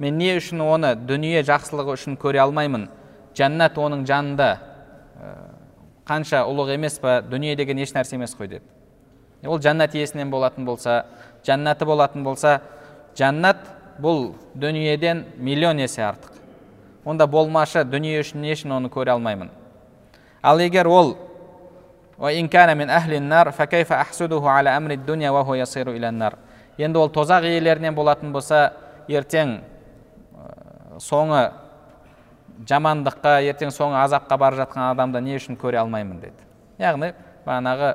мен 0.00 0.18
не 0.18 0.32
үшін 0.38 0.62
оны 0.64 0.94
дүние 0.96 1.44
жақсылығы 1.46 1.94
үшін 1.98 2.16
көре 2.20 2.40
алмаймын? 2.42 2.88
Жәннат 3.36 3.76
оның 3.78 4.06
жанында 4.08 4.50
қанша 6.08 6.42
ұлық 6.48 6.74
емес 6.74 6.98
па 6.98 7.20
дүние 7.22 7.54
деген 7.56 7.78
еш 7.78 7.92
нәрсе 7.94 8.16
емес 8.16 8.34
қой 8.34 8.48
деді 8.48 8.64
ол 9.46 9.60
жәннат 9.60 9.94
иесінен 9.94 10.30
болатын 10.32 10.64
болса 10.64 11.04
жәннаты 11.46 11.86
болатын 11.86 12.24
болса 12.24 12.60
жәннат 13.16 13.62
бұл 14.00 14.34
дүниеден 14.54 15.24
миллион 15.36 15.80
есе 15.80 16.02
артық. 16.02 16.32
Онда 17.04 17.26
болмашы 17.26 17.84
дүние 17.84 18.20
үшін 18.20 18.42
не 18.44 18.52
үшін 18.54 18.72
оны 18.76 18.90
көре 18.92 19.12
алмаймын? 19.14 19.50
Ал 20.42 20.60
егер 20.60 20.88
ол 20.88 21.16
енді 26.78 26.98
ол 26.98 27.08
тозақ 27.08 27.44
иелерінен 27.44 27.94
болатын 27.94 28.32
болса 28.32 28.72
ертең 29.08 29.60
соңы 30.98 31.50
жамандыққа 32.66 33.38
ертең 33.46 33.72
соңы 33.74 33.98
азапқа 34.02 34.38
бара 34.38 34.56
жатқан 34.56 34.90
адамды 34.90 35.20
не 35.20 35.36
үшін 35.38 35.56
көре 35.60 35.80
алмаймын 35.80 36.20
деді. 36.20 36.46
Яғни 36.80 37.12
бағанағы 37.46 37.94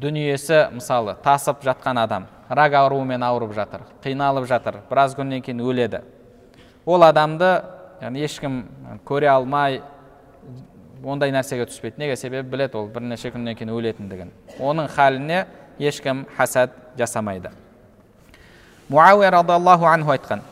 дүниесі 0.00 0.68
мысалы 0.74 1.16
тасып 1.24 1.62
жатқан 1.64 2.00
адам 2.02 2.26
рак 2.48 2.74
ауруымен 2.74 3.22
ауырып 3.22 3.54
жатыр 3.54 3.84
қиналып 4.04 4.48
жатыр 4.48 4.80
біраз 4.90 5.14
күннен 5.16 5.42
кейін 5.44 5.62
өледі. 5.64 6.02
Ол 6.86 7.02
адамды 7.06 7.62
яғни 8.02 8.24
ешкім 8.24 8.62
көре 9.06 9.30
алмай 9.32 9.82
ондай 11.04 11.32
нәрсеге 11.32 11.66
түспейді. 11.68 11.98
Неге 12.00 12.16
себебі 12.16 12.48
біледі 12.48 12.78
ол 12.80 12.88
бірнеше 12.88 13.30
күннен 13.32 13.56
кейін 13.56 13.72
өлетіндігін. 13.76 14.32
Оның 14.60 14.88
халіне 14.92 15.44
ешкім 15.78 16.24
хасад 16.36 16.72
жасамайды. 16.98 17.50
Муауия 18.88 19.30
радиаллаху 19.30 19.86
анху 19.88 20.12
айтқан 20.12 20.42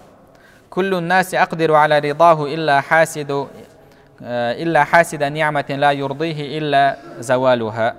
كل 0.72 0.94
الناس 0.94 1.36
أقدر 1.36 1.74
على 1.76 2.00
رضاه 2.00 2.46
إلا 2.46 2.82
حاسد 2.82 3.48
إلا 4.64 4.84
حاسد 4.84 5.24
نعمة 5.24 5.66
لا 5.70 5.92
يرضيه 5.92 6.58
إلا 6.58 6.98
زوالها 7.20 7.96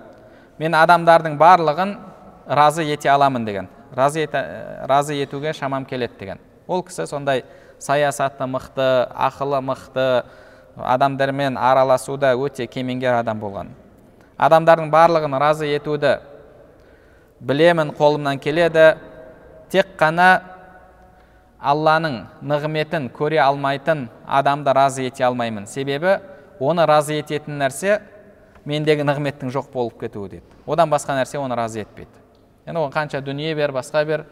мен 0.59 0.75
адамдардың 0.75 1.37
барлығын 1.39 1.91
разы 2.51 2.83
ете 2.83 3.09
аламын 3.13 3.45
деген 3.47 3.69
разы, 3.95 4.25
ете, 4.25 4.41
разы 4.91 5.15
етуге 5.15 5.53
шамам 5.53 5.85
келеді 5.87 6.19
деген 6.19 6.39
ол 6.67 6.83
кісі 6.83 7.07
сондай 7.07 7.45
саясаты 7.79 8.45
мықты 8.51 9.07
ақылы 9.15 9.61
мықты 9.63 10.25
адамдармен 10.77 11.57
араласуда 11.57 12.35
өте 12.35 12.67
кемеңгер 12.67 13.21
адам 13.21 13.39
болған 13.39 13.71
адамдардың 14.37 14.91
барлығын 14.91 15.39
разы 15.39 15.71
етуді 15.71 16.17
білемін 17.41 17.95
қолымнан 17.95 18.43
келеді 18.43 18.97
тек 19.71 19.95
қана 19.99 20.41
алланың 21.64 22.18
нығметін 22.44 23.08
көре 23.16 23.40
алмайтын 23.44 24.08
адамды 24.28 24.74
разы 24.76 25.08
ете 25.08 25.24
алмаймын. 25.26 25.66
Себебі 25.68 26.18
оны 26.60 26.86
разы 26.88 27.16
ететін 27.22 27.58
нәрсе 27.62 28.02
мендегі 28.66 29.06
нығметтің 29.08 29.52
жоқ 29.54 29.72
болып 29.74 30.00
кетуі 30.04 30.30
деді. 30.30 30.44
Одан 30.68 30.92
басқа 30.92 31.16
нәрсе 31.18 31.40
оны 31.40 31.56
разы 31.56 31.84
етпейді. 31.84 32.12
Енді 32.68 32.80
оған 32.80 32.94
қанша 32.96 33.22
дүние 33.24 33.56
бер 33.56 33.72
басқа 33.76 34.04
бер. 34.06 34.26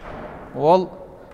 Ол 0.56 0.90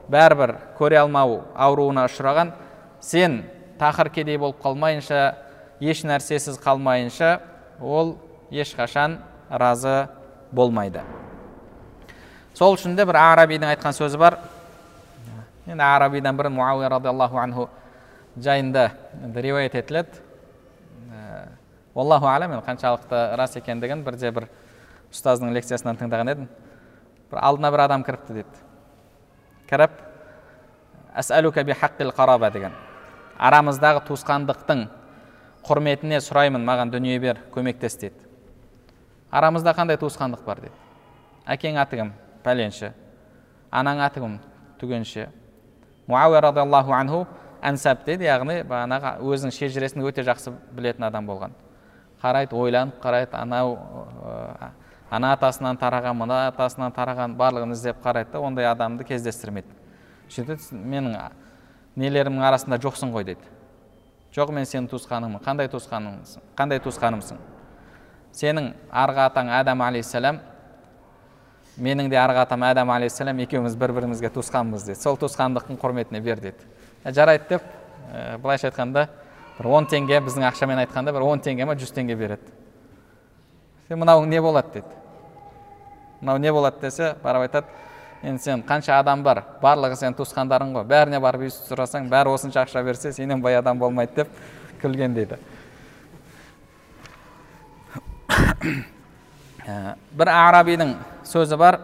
бәрібір 0.10 0.56
көре 0.78 1.02
алмау 1.02 1.42
ауруына 1.56 2.06
ұшыраған. 2.10 2.54
Сен 3.02 3.44
тақыр 3.80 4.10
кедей 4.14 4.38
болып 4.38 4.62
қалмайынша 4.64 5.36
еш 5.80 6.04
нәрсесіз 6.06 6.58
қалмайынша 6.62 7.40
ол 7.82 8.18
ешқашан 8.52 9.20
разы 9.50 10.08
болмайды. 10.52 11.02
Сол 12.54 12.74
үшін 12.74 12.96
де 12.98 13.06
бір 13.06 13.20
арабидің 13.22 13.76
айтқан 13.76 13.94
сөзі 13.94 14.18
бар. 14.18 14.40
Енді 15.68 15.84
арабидан 15.84 16.38
бұрын 16.38 16.56
муауия 16.56 16.90
радиаллаху 16.90 17.38
анху 17.42 17.68
жайында 18.40 18.90
риуаят 19.36 19.76
етіледі 19.76 20.22
аллаху 21.96 22.28
енді 22.28 22.62
қаншалықты 22.66 23.36
рас 23.36 23.56
екендігін 23.58 24.04
бірде 24.06 24.32
бір 24.32 24.48
ұстаздың 25.12 25.52
лекциясынан 25.56 26.00
тыңдаған 26.00 26.32
едім 26.32 26.48
бір 27.32 27.42
алдына 27.42 27.72
бір 27.72 27.84
адам 27.88 28.04
кіріпті 28.08 28.38
дейді 28.38 28.62
кіріп 29.70 29.98
әсәлука 31.18 31.64
би 31.64 31.74
қараба 31.74 32.52
деген 32.52 32.76
арамыздағы 33.38 34.06
туысқандықтың 34.08 34.88
құрметіне 35.68 36.22
сұраймын 36.24 36.64
маған 36.64 36.94
дүние 36.94 37.20
бер 37.20 37.42
көмектес 37.52 38.00
дейді 38.00 38.16
арамызда 39.32 39.74
қандай 39.76 39.98
туысқандық 40.00 40.46
бар 40.46 40.62
дейді 40.64 40.76
әкең 41.46 41.82
аты 41.82 42.00
кім 42.00 42.14
пәленші 42.46 42.94
анаң 43.72 44.06
аты 44.06 44.24
кім 44.24 44.40
түгенше 44.80 45.28
муауия 46.08 46.42
радиаллаху 46.42 46.94
анху 46.96 47.26
әнсәп 47.62 48.06
дейді 48.06 48.28
яғни 48.28 48.62
бағанағы 48.68 49.18
өзінің 49.28 49.54
шежіресін 49.56 50.06
өте 50.08 50.24
жақсы 50.28 50.54
білетін 50.76 51.08
адам 51.10 51.28
болған. 51.28 51.56
Қарайды 52.22 52.56
ойланып 52.56 53.02
қарайды 53.04 53.36
анау 53.38 53.78
ана 55.12 55.34
атасынан 55.36 55.78
тараған 55.78 56.18
мына 56.18 56.40
атасынан 56.52 56.94
тараған 56.96 57.36
барлығын 57.38 57.76
іздеп 57.76 58.00
қарайды 58.04 58.32
да 58.32 58.40
ондай 58.40 58.66
адамды 58.70 59.04
кездестірмейді. 59.08 59.76
Сөйтеді 60.30 60.76
менің 60.76 61.18
нелерімнің 61.96 62.44
арасында 62.50 62.80
жоқсың 62.84 63.14
ғой 63.14 63.28
дейді. 63.28 63.54
Жоқ 64.36 64.52
мен 64.54 64.68
сенің 64.68 64.90
туысқаныңмын. 64.92 65.42
Қандай 65.42 65.70
туысқаныңсың? 65.72 66.44
Қандай 66.58 66.82
туысқанымсың? 66.84 67.40
Сенің 68.38 68.74
арғы 68.92 69.24
атаң 69.24 69.50
адам 69.56 69.82
алейхисалам 69.82 70.42
менің 71.78 72.10
де 72.10 72.20
арғы 72.20 72.44
атам 72.44 72.64
адам 72.68 72.92
алейхисалам 72.92 73.40
екеуміз 73.46 73.76
бір 73.78 73.94
бірімізге 73.98 74.32
туысқанбыз 74.34 74.86
дейді 74.90 75.02
сол 75.02 75.18
туысқандықтың 75.18 75.80
құрметіне 75.82 76.22
бер 76.22 76.40
деді. 76.42 76.70
Ә, 77.04 77.14
жарайды 77.14 77.46
деп 77.50 77.64
ә, 78.12 78.38
былайша 78.38 78.72
айтқанда 78.72 79.08
бір 79.60 79.68
он 79.68 79.88
теңге 79.88 80.22
біздің 80.26 80.48
ақшамен 80.52 80.84
айтқанда 80.86 81.14
бір 81.14 81.28
он 81.28 81.40
теңге 81.40 81.66
ма 81.66 81.76
жүз 81.78 81.94
теңге 81.94 82.16
береді. 82.18 82.56
Сен 83.88 84.02
мынауың 84.02 84.30
не 84.30 84.42
болады 84.42 84.80
дейді 84.80 84.98
мынау 86.22 86.38
не 86.38 86.52
болады 86.52 86.82
десе 86.82 87.16
барып 87.24 87.42
айтады 87.48 87.68
енді 88.24 88.42
сен 88.42 88.64
қанша 88.66 89.00
адам 89.00 89.24
бар 89.24 89.44
барлығы 89.62 89.96
сенің 90.00 90.16
туысқандарың 90.18 90.74
ғой 90.74 90.86
бәріне 90.90 91.20
барып 91.22 91.42
үй 91.46 91.52
сұрасаң 91.54 92.10
бәрі 92.10 92.34
осынша 92.34 92.64
ақша 92.66 92.84
берсе 92.86 93.12
сенен 93.14 93.42
бай 93.42 93.56
адам 93.58 93.80
болмайды 93.80 94.24
деп 94.24 94.28
күлген 94.82 95.14
дейді 95.14 95.38
бір 100.18 100.28
арабидің 100.34 100.96
сөзі 101.28 101.58
бар 101.60 101.80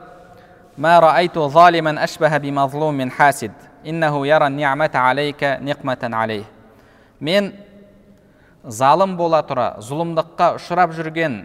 мен 7.19 7.51
залым 8.63 9.17
бола 9.17 9.41
тұра 9.43 9.73
зұлымдыққа 9.83 10.53
ұшырап 10.57 10.93
жүрген 10.95 11.43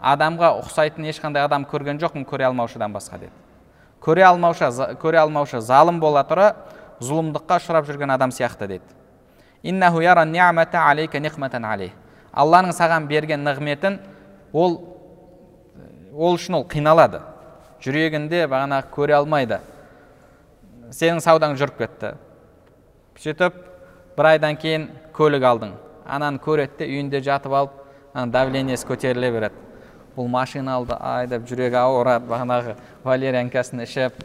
адамға 0.00 0.50
ұқсайтын 0.62 1.06
ешқандай 1.12 1.44
адам 1.44 1.66
көрген 1.68 2.00
жоқпын 2.00 2.24
көре 2.28 2.48
алмаушыдан 2.48 2.92
басқа 2.92 3.18
деді 3.20 3.32
көре 4.04 4.24
алмаушы 4.28 4.68
көре 5.00 5.20
алмаушы 5.22 5.60
залым 5.60 6.00
бола 6.00 6.24
тұра 6.28 6.50
зұлымдыққа 7.04 7.60
ұшырап 7.60 7.88
жүрген 7.88 8.14
адам 8.16 8.32
сияқты 8.32 8.68
деді 8.68 8.84
алланың 12.34 12.74
саған 12.74 13.06
берген 13.06 13.44
нығметін 13.46 14.00
ол 14.52 14.80
ол 16.14 16.34
үшін 16.34 16.58
ол 16.58 16.66
қиналады 16.68 17.20
жүрегінде 17.84 18.46
бағанағы 18.48 18.90
көре 18.94 19.16
алмайды. 19.18 19.58
Сенің 20.94 21.20
саудаң 21.24 21.56
жүріп 21.60 21.78
кетті. 21.82 22.14
Сөйтіп 23.20 23.58
бір 24.16 24.28
айдан 24.30 24.56
кейін 24.60 24.88
көлік 25.16 25.44
алдың. 25.44 25.74
Ананы 26.04 26.40
көреді 26.44 26.78
де 26.78 26.88
үйінде 26.88 27.20
жатып 27.24 27.52
алып 27.52 27.76
ана 28.14 28.32
давлениесі 28.32 28.88
көтеріле 28.88 29.30
береді. 29.32 29.60
Бұл 30.16 30.28
машина 30.30 30.76
алды 30.78 30.96
ай 31.00 31.26
деп 31.26 31.46
жүрегі 31.48 31.80
ауырады 31.80 32.28
бағанағы 32.30 32.76
валерьянкасын 33.04 33.82
ішіп. 33.84 34.20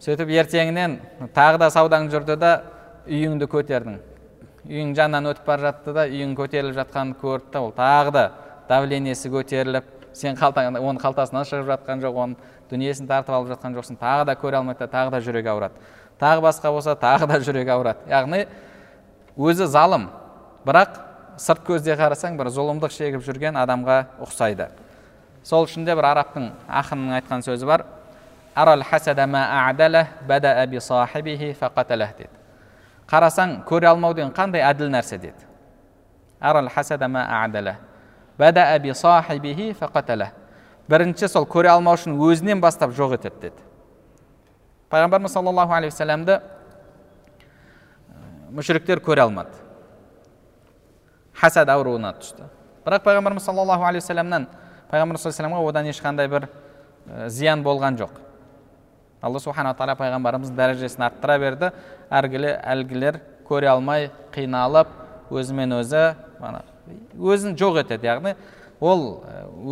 Сөйтіп 0.00 0.30
ертеңінен 0.42 0.98
тағы 1.34 1.58
да 1.64 1.70
саудаң 1.74 2.08
жүрді 2.12 2.36
да 2.38 2.52
үйіңді 3.08 3.48
көтердің. 3.50 3.98
Үйің 4.66 4.94
жанынан 4.98 5.32
өтіп 5.32 5.46
бара 5.46 5.68
жатты 5.68 5.92
да 5.96 6.06
үйің 6.10 6.36
көтеріліп 6.38 6.78
жатқанын 6.78 7.16
көрді 7.20 7.52
да 7.52 7.62
ол. 7.62 7.72
Тағы 7.74 8.12
да 8.14 8.24
давлениесі 8.68 9.30
көтеріліп 9.30 9.92
сен 10.16 10.36
қалтаң 10.38 10.78
оның 10.78 11.00
қалтасынан 11.02 11.46
шығып 11.48 11.70
жатқан 11.72 12.02
жоқ 12.02 12.20
оның 12.22 12.36
дүниесін 12.70 13.08
тартып 13.08 13.34
алып 13.34 13.52
жатқан 13.54 13.74
жоқсың 13.76 13.98
тағы 14.00 14.24
да 14.28 14.34
көре 14.38 14.60
алмайды 14.60 14.88
тағы 14.90 15.10
да 15.14 15.20
жүрегі 15.22 15.52
ауырады. 15.52 15.74
Тағы 16.20 16.42
басқа 16.44 16.72
болса 16.72 16.94
тағы 16.96 17.26
да 17.30 17.40
жүрегі 17.40 17.72
ауырады. 17.74 17.98
Яғни 18.10 18.46
өзі 19.36 19.66
залым. 19.66 20.08
Бірақ 20.66 21.00
сырт 21.38 21.62
көзде 21.66 21.96
қарасаң 21.98 22.38
бір 22.38 22.50
зұлымдық 22.54 22.92
шегіп 22.94 23.22
жүрген 23.26 23.58
адамға 23.60 23.98
ұқсайды. 24.24 24.70
Сол 25.44 25.66
үшін 25.68 25.84
де 25.86 25.94
бір 25.94 26.10
арабтың 26.10 26.50
ақынның 26.66 27.20
айтқан 27.20 27.44
сөзі 27.46 27.68
бар. 27.68 27.84
Деді 32.16 32.30
қарасаң 33.06 33.60
көре 33.68 33.86
алмау 33.86 34.14
деген 34.16 34.32
қандай 34.34 34.64
әділ 34.64 34.88
нәрсе 34.90 35.18
деді 35.20 35.44
бірінші 40.88 41.28
сол 41.28 41.46
көре 41.50 41.70
алмаушының 41.74 42.18
өзінен 42.22 42.60
бастап 42.60 42.92
жоқ 42.96 43.16
етеді 43.18 43.40
деді. 43.40 43.62
Пайғамбарымыз 44.90 45.32
саллаллаху 45.34 45.74
алейхи 45.74 45.94
уассаламды 45.94 46.40
мүшіріктер 48.54 49.02
көре 49.02 49.24
алмады. 49.26 49.50
Хасад 51.34 51.68
ауруына 51.68 52.12
түсті. 52.20 52.46
Бірақ 52.86 53.02
пайғамбарымыз 53.08 53.44
саллаллаху 53.48 53.84
алейхи 53.84 54.04
вассаламнан 54.04 54.46
пайғамбар 54.90 55.18
саллаллаху 55.18 55.68
одан 55.68 55.90
ешқандай 55.90 56.28
бір 56.30 56.48
зиян 57.28 57.62
болған 57.66 57.98
жоқ. 57.98 58.22
Алла 59.22 59.40
субхана 59.42 59.74
тағала 59.74 59.96
пайғамбарымыздың 59.98 60.56
дәрежесін 60.56 61.02
арттыра 61.08 61.38
берді. 61.42 61.72
Әргілі 62.10 62.52
әлгілер 62.62 63.18
көре 63.48 63.72
алмай 63.72 64.10
қиналып 64.34 64.86
өзімен 65.34 65.74
өзі 65.80 66.14
өзін 67.18 67.56
жоқ 67.58 67.80
етеді 67.82 68.06
яғни 68.06 68.36
ол 68.78 69.24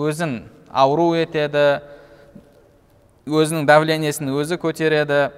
өзін 0.08 0.40
ауру 0.74 1.12
етеді 1.14 1.80
өзінің 3.24 3.64
давлениесін 3.68 4.32
өзі 4.34 4.58
көтереді. 4.60 5.30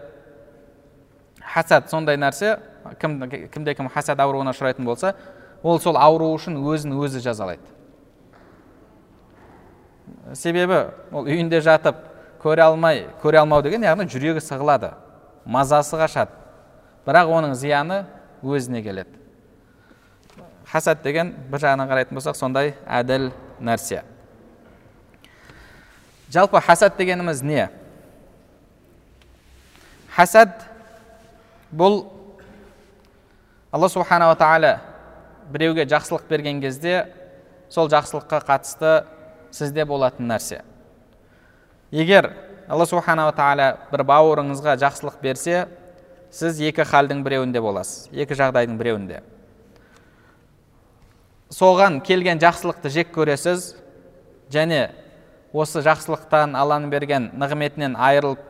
Хасад 1.44 1.90
сондай 1.90 2.18
нәрсе 2.18 2.56
кім, 3.00 3.20
кімде 3.52 3.74
кім 3.76 3.88
хасад 3.92 4.20
ауруына 4.20 4.54
ұшырайтын 4.56 4.84
болса 4.84 5.14
ол 5.62 5.78
сол 5.80 5.98
ауру 6.00 6.32
үшін 6.34 6.58
өзін 6.58 6.96
өзі 6.98 7.22
жазалайды. 7.24 7.62
Себебі 10.34 10.88
ол 11.12 11.28
үйінде 11.28 11.60
жатып 11.62 12.02
көре 12.42 12.66
алмай 12.66 13.06
көре 13.22 13.40
алмау 13.42 13.62
деген 13.62 13.86
яғни 13.86 14.08
жүрегі 14.10 14.42
сығылады 14.42 14.92
мазасы 15.46 15.96
қашады. 15.98 16.34
Бірақ 17.06 17.30
оның 17.30 17.54
зияны 17.54 18.02
өзіне 18.42 18.82
келеді. 18.82 19.14
Хасад 20.66 21.02
деген 21.04 21.32
бір 21.50 21.62
жағынан 21.62 21.88
қарайтын 21.90 22.18
болсақ 22.18 22.34
сондай 22.34 22.74
әділ 22.86 23.30
нәрсе. 23.62 24.02
Жалпы 26.32 26.60
хасад 26.60 26.96
дегеніміз 26.98 27.42
не? 27.42 27.68
Хасад 30.16 30.64
бұл 31.70 32.06
алла 33.70 33.88
субханала 33.92 34.36
тағала 34.38 34.78
біреуге 35.52 35.86
жақсылық 35.86 36.26
берген 36.30 36.60
кезде 36.62 37.06
сол 37.70 37.90
жақсылыққа 37.92 38.40
қатысты 38.48 38.92
сізде 39.52 39.84
болатын 39.84 40.28
нәрсе. 40.30 40.62
Егер 41.90 42.32
алла 42.68 42.86
субханала 42.88 43.34
тағала 43.36 43.70
бір 43.92 44.06
бауырыңызға 44.08 44.76
жақсылық 44.82 45.20
берсе 45.22 45.66
сіз 46.32 46.60
екі 46.60 46.86
халдің 46.88 47.22
біреуінде 47.26 47.60
боласыз 47.62 48.08
екі 48.12 48.34
жағдайдың 48.34 48.78
біреуінде. 48.80 49.22
Соған 51.52 52.00
келген 52.02 52.40
жақсылықты 52.42 52.90
жек 52.90 53.12
көресіз 53.14 53.74
және 54.50 54.88
осы 55.56 55.80
жақсылықтан 55.84 56.52
алланың 56.58 56.90
берген 56.92 57.30
нығметінен 57.40 57.96
айырылып 57.96 58.42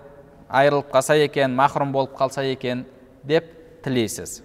айырылып 0.48 0.90
қалса 0.94 1.16
екен 1.18 1.54
махрұм 1.54 1.92
болып 1.94 2.16
қалса 2.18 2.42
екен 2.46 2.84
деп 3.26 3.46
тілейсіз. 3.84 4.40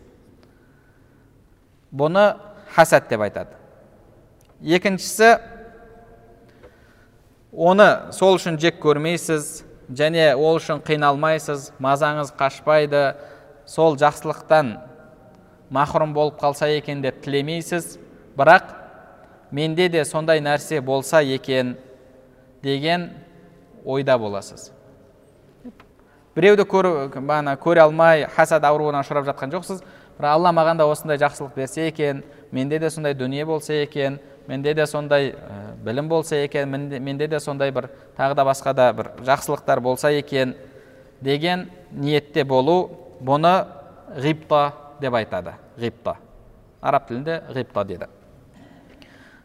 Бұны 1.93 2.35
хасад 2.75 3.09
деп 3.09 3.21
айтады. 3.25 3.57
Екіншісі 4.61 5.33
оны 7.51 8.13
сол 8.13 8.37
үшін 8.37 8.59
жек 8.61 8.79
көрмейсіз 8.83 9.63
және 9.89 10.31
ол 10.37 10.59
үшін 10.59 10.81
қиналмайсыз 10.85 11.71
мазаңыз 11.81 12.33
қашпайды 12.37 13.15
сол 13.65 13.97
жақсылықтан 13.99 14.77
махрұм 15.69 16.13
болып 16.13 16.39
қалса 16.41 16.69
екен 16.69 17.01
деп 17.01 17.21
тілемейсіз. 17.25 17.97
Бірақ 18.37 18.73
менде 19.51 19.89
де 19.89 20.05
сондай 20.05 20.39
нәрсе 20.39 20.81
болса 20.81 21.21
екен 21.21 21.75
деген 22.63 23.09
ойда 23.85 24.17
боласыз. 24.17 24.71
Біреуді 26.35 26.63
көре 26.63 27.81
алмай 27.83 28.25
хасад 28.31 28.63
ауруына 28.63 29.01
ұшырап 29.03 29.25
жатқан 29.27 29.51
жоқсыз. 29.51 29.81
Бірақ 30.19 30.37
алла 30.37 30.51
маған 30.55 30.77
да 30.79 30.85
осындай 30.87 31.17
жақсылық 31.19 31.55
берсе 31.55 31.87
екен 31.89 32.23
менде 32.51 32.79
де 32.79 32.89
сондай 32.89 33.13
дүние 33.13 33.45
болса 33.45 33.73
екен 33.73 34.19
менде 34.47 34.73
де 34.73 34.85
сондай 34.87 35.35
білім 35.83 36.07
болса 36.07 36.35
екен 36.35 36.69
менде, 36.69 37.27
де 37.27 37.39
сондай 37.39 37.71
бір 37.71 37.89
тағы 38.17 38.35
да 38.35 38.45
басқа 38.45 38.73
да 38.73 38.93
бір 38.93 39.11
жақсылықтар 39.25 39.79
болса 39.79 40.11
екен 40.11 40.55
деген 41.21 41.69
ниетте 41.91 42.43
болу 42.43 42.91
бұны 43.21 43.65
ғипта 44.15 44.71
деп 45.01 45.13
айтады. 45.13 45.55
Ғипта 45.77 46.15
араб 46.81 47.07
тілінде 47.07 47.41
ғипта 47.49 47.83
деді. 47.85 48.07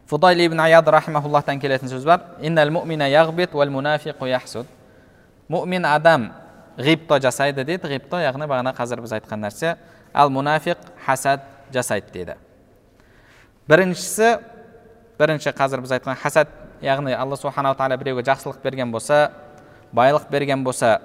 Фудайл 0.07 0.39
ибн 0.45 0.59
аяд 0.59 0.87
рахимахуллахтан 0.87 1.59
келетін 1.59 1.89
сөз 1.91 2.05
бар 2.05 2.21
мүмин 5.49 5.85
адам 5.87 6.31
ғипта 6.77 7.19
жасайды 7.23 7.63
дейді 7.63 7.87
ғипта 7.87 8.19
яғни 8.21 8.47
бағана 8.49 8.73
қазір 8.75 8.99
біз 9.01 9.13
айтқан 9.15 9.39
нәрсе 9.41 9.77
ал 10.13 10.29
мұнафиқ 10.29 10.77
хасад 11.05 11.45
жасайды 11.73 12.11
дейді 12.13 12.35
біріншісі 13.67 14.37
бірінші 15.19 15.53
қазір 15.55 15.81
біз 15.85 15.95
айтқан 15.97 16.19
хасад 16.19 16.51
яғни 16.81 17.15
алла 17.15 17.37
субханала 17.39 17.75
тағала 17.79 17.97
біреуге 17.97 18.25
жақсылық 18.27 18.59
берген 18.63 18.91
болса 18.91 19.31
байлық 19.95 20.29
берген 20.29 20.63
болса 20.63 20.99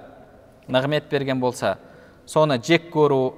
нығмет 0.67 1.07
берген 1.09 1.39
болса 1.39 1.77
соны 2.25 2.59
жек 2.61 2.91
көру 2.93 3.33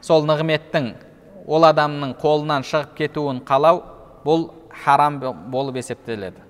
сол 0.00 0.28
нығметтің 0.28 0.92
ол 1.46 1.64
адамның 1.64 2.14
қолынан 2.20 2.68
шығып 2.68 2.94
кетуін 3.00 3.40
қалау 3.48 3.82
бұл 4.24 4.50
харам 4.84 5.18
болып 5.50 5.76
есептеледі. 5.80 6.40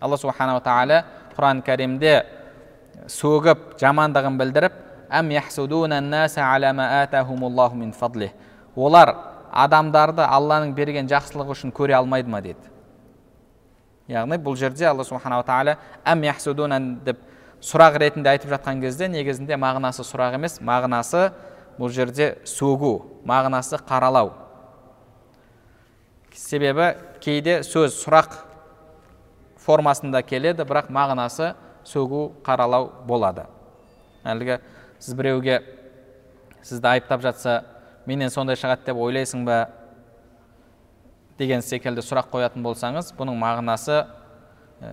Алла 0.00 0.16
субханала 0.20 0.60
тағала 0.60 1.02
құран 1.36 1.62
кәрімде 1.66 2.16
сөгіп 3.12 3.76
жамандығын 3.80 4.38
білдіріп 4.40 4.82
олар 8.76 9.14
адамдарды 9.52 10.24
алланың 10.26 10.74
берген 10.76 11.08
жақсылығы 11.08 11.54
үшін 11.54 11.72
көре 11.72 11.94
алмайды 11.96 12.28
ма 12.28 12.40
деді 12.44 12.72
яғни 14.10 14.38
бұл 14.42 14.56
жерде 14.58 14.86
алла 14.88 15.04
субханала 15.04 15.44
тағала 15.46 15.76
әм 16.04 16.24
яхсудуна 16.26 16.80
деп 17.06 17.22
сұрақ 17.64 17.98
ретінде 18.02 18.30
айтып 18.34 18.52
жатқан 18.52 18.80
кезде 18.82 19.08
негізінде 19.08 19.56
мағынасы 19.58 20.04
сұрақ 20.06 20.36
емес 20.38 20.58
мағынасы 20.60 21.30
бұл 21.78 21.92
жерде 21.92 22.36
сөгу 22.44 23.22
мағынасы 23.26 23.80
қаралау. 23.88 24.32
Себебі 26.32 26.92
кейде 27.26 27.58
сөз 27.66 27.96
сұрақ 27.98 28.36
формасында 29.66 30.20
келеді 30.22 30.62
бірақ 30.62 30.92
мағынасы 30.94 31.54
сөгу 31.86 32.28
қаралау 32.46 32.92
болады. 33.06 33.48
Әлгі 34.22 34.60
сіз 35.02 35.16
біреуге 35.18 35.58
сізді 36.62 36.92
айыптап 36.92 37.24
жатса 37.24 37.64
менен 38.06 38.30
сондай 38.30 38.58
шығады 38.58 38.86
деп 38.86 39.02
ойлайсың 39.02 39.42
ба 39.46 39.64
деген 41.38 41.66
секілді 41.66 42.04
сұрақ 42.06 42.30
қоятын 42.30 42.62
болсаңыз 42.62 43.10
бұның 43.18 43.36
мағынасы 43.42 44.04
ә, 44.80 44.92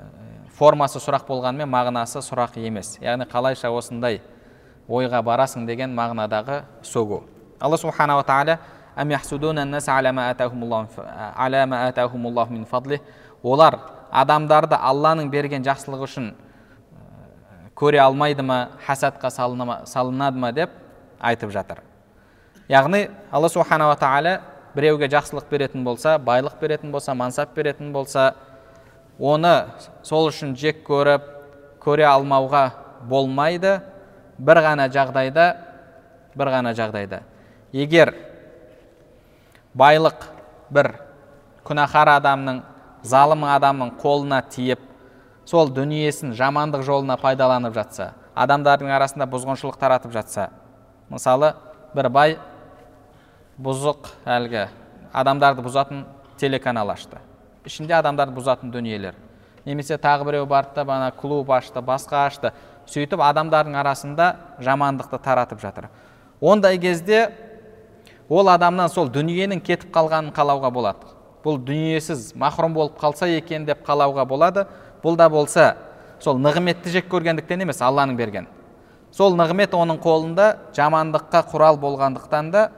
формасы 0.57 1.01
сұрақ 1.01 1.27
болғанымен 1.29 1.69
мағынасы 1.69 2.23
сұрақ 2.25 2.57
емес. 2.65 2.97
Яғни 3.01 3.29
қалайша 3.29 3.69
осындай 3.69 4.21
ойға 4.89 5.21
барасың 5.21 5.67
деген 5.69 5.93
мағынадағы 5.93 6.63
сөгу. 6.81 7.23
Алла 7.61 7.77
субханала 7.77 8.25
тағала 8.25 8.57
олар 13.43 13.79
адамдарды 14.11 14.77
алланың 14.77 15.29
берген 15.33 15.63
жақсылығы 15.65 16.07
үшін 16.07 16.29
көре 17.75 17.99
алмайды 17.99 18.43
ма 18.45 18.69
хасадқа 18.85 19.31
салынады 19.33 20.39
ма 20.39 20.51
деп 20.55 20.69
айтып 21.19 21.51
жатыр 21.51 21.81
яғни 22.69 23.09
алла 23.31 23.49
субханала 23.49 23.97
тағала 23.99 24.39
біреуге 24.75 25.09
жақсылық 25.11 25.49
беретін 25.51 25.83
болса 25.83 26.17
байлық 26.17 26.59
беретін 26.61 26.91
болса 26.91 27.13
мансап 27.13 27.53
беретін 27.55 27.91
болса 27.93 28.33
оны 29.19 29.53
сол 30.03 30.29
үшін 30.29 30.55
жек 30.55 30.85
көріп 30.87 31.25
көре 31.83 32.07
алмауға 32.07 32.63
болмайды 33.09 33.79
бір 34.37 34.61
ғана 34.65 34.87
жағдайда 34.93 35.49
бір 36.35 36.53
ғана 36.55 36.73
жағдайда 36.77 37.21
егер 37.73 38.13
байлық 39.77 40.27
бір. 40.73 40.93
Күнәһар 41.63 42.17
адамның 42.17 42.61
залым 43.03 43.45
адамның 43.47 43.93
қолына 44.01 44.41
тиіп 44.51 44.79
сол 45.45 45.69
дүниесін 45.71 46.33
жамандық 46.37 46.83
жолына 46.87 47.17
пайдаланып 47.19 47.75
жатса 47.75 48.13
адамдардың 48.35 48.91
арасында 48.95 49.27
бұзғыншылық 49.31 49.77
таратып 49.79 50.13
жатса 50.15 50.49
мысалы 51.11 51.53
бір 51.95 52.09
бай 52.09 52.37
бұзық 53.59 54.09
әлгі 54.25 54.67
адамдарды 55.13 55.61
бұзатын 55.61 56.05
телеканал 56.41 56.89
ашты. 56.89 57.19
Ішінде 57.65 57.93
адамдарды 57.93 58.33
бұзатын 58.35 58.71
дүниелер. 58.73 59.15
Немесе 59.65 59.97
тағы 60.01 60.25
біреу 60.27 60.47
барды 60.49 60.83
да 60.83 61.11
клуб 61.19 61.51
ашты 61.51 61.81
басқа 61.81 62.25
ашты. 62.25 62.51
Сөйтіп 62.87 63.21
адамдардың 63.21 63.77
арасында 63.79 64.35
жамандықты 64.59 65.19
таратып 65.23 65.61
жатыр. 65.61 65.87
Ондай 66.41 66.77
кезде 66.77 67.29
ол 68.29 68.49
адамнан 68.49 68.89
сол 68.89 69.09
дүниенің 69.11 69.61
кетіп 69.63 69.91
қалғанын 69.95 70.33
қалауға 70.35 70.71
болады. 70.73 71.11
Бұл 71.43 71.57
дүниесіз 71.59 72.33
махрұм 72.39 72.73
болып 72.73 72.99
қалса 72.99 73.27
екен 73.27 73.65
деп 73.65 73.83
қалауға 73.87 74.25
болады. 74.25 74.67
Бұл 75.03 75.17
да 75.19 75.29
болса 75.29 75.73
сол 76.23 76.39
нығметті 76.39 76.93
жек 76.93 77.09
көргендіктен 77.11 77.65
емес 77.65 77.81
алланың 77.83 78.15
берген. 78.17 78.47
Сол 79.11 79.35
нығмет 79.37 79.75
оның 79.77 79.99
қолында 80.01 80.47
жамандыққа 80.73 81.43
құрал 81.51 81.77
болғандықтан 81.77 82.51
да 82.51 82.69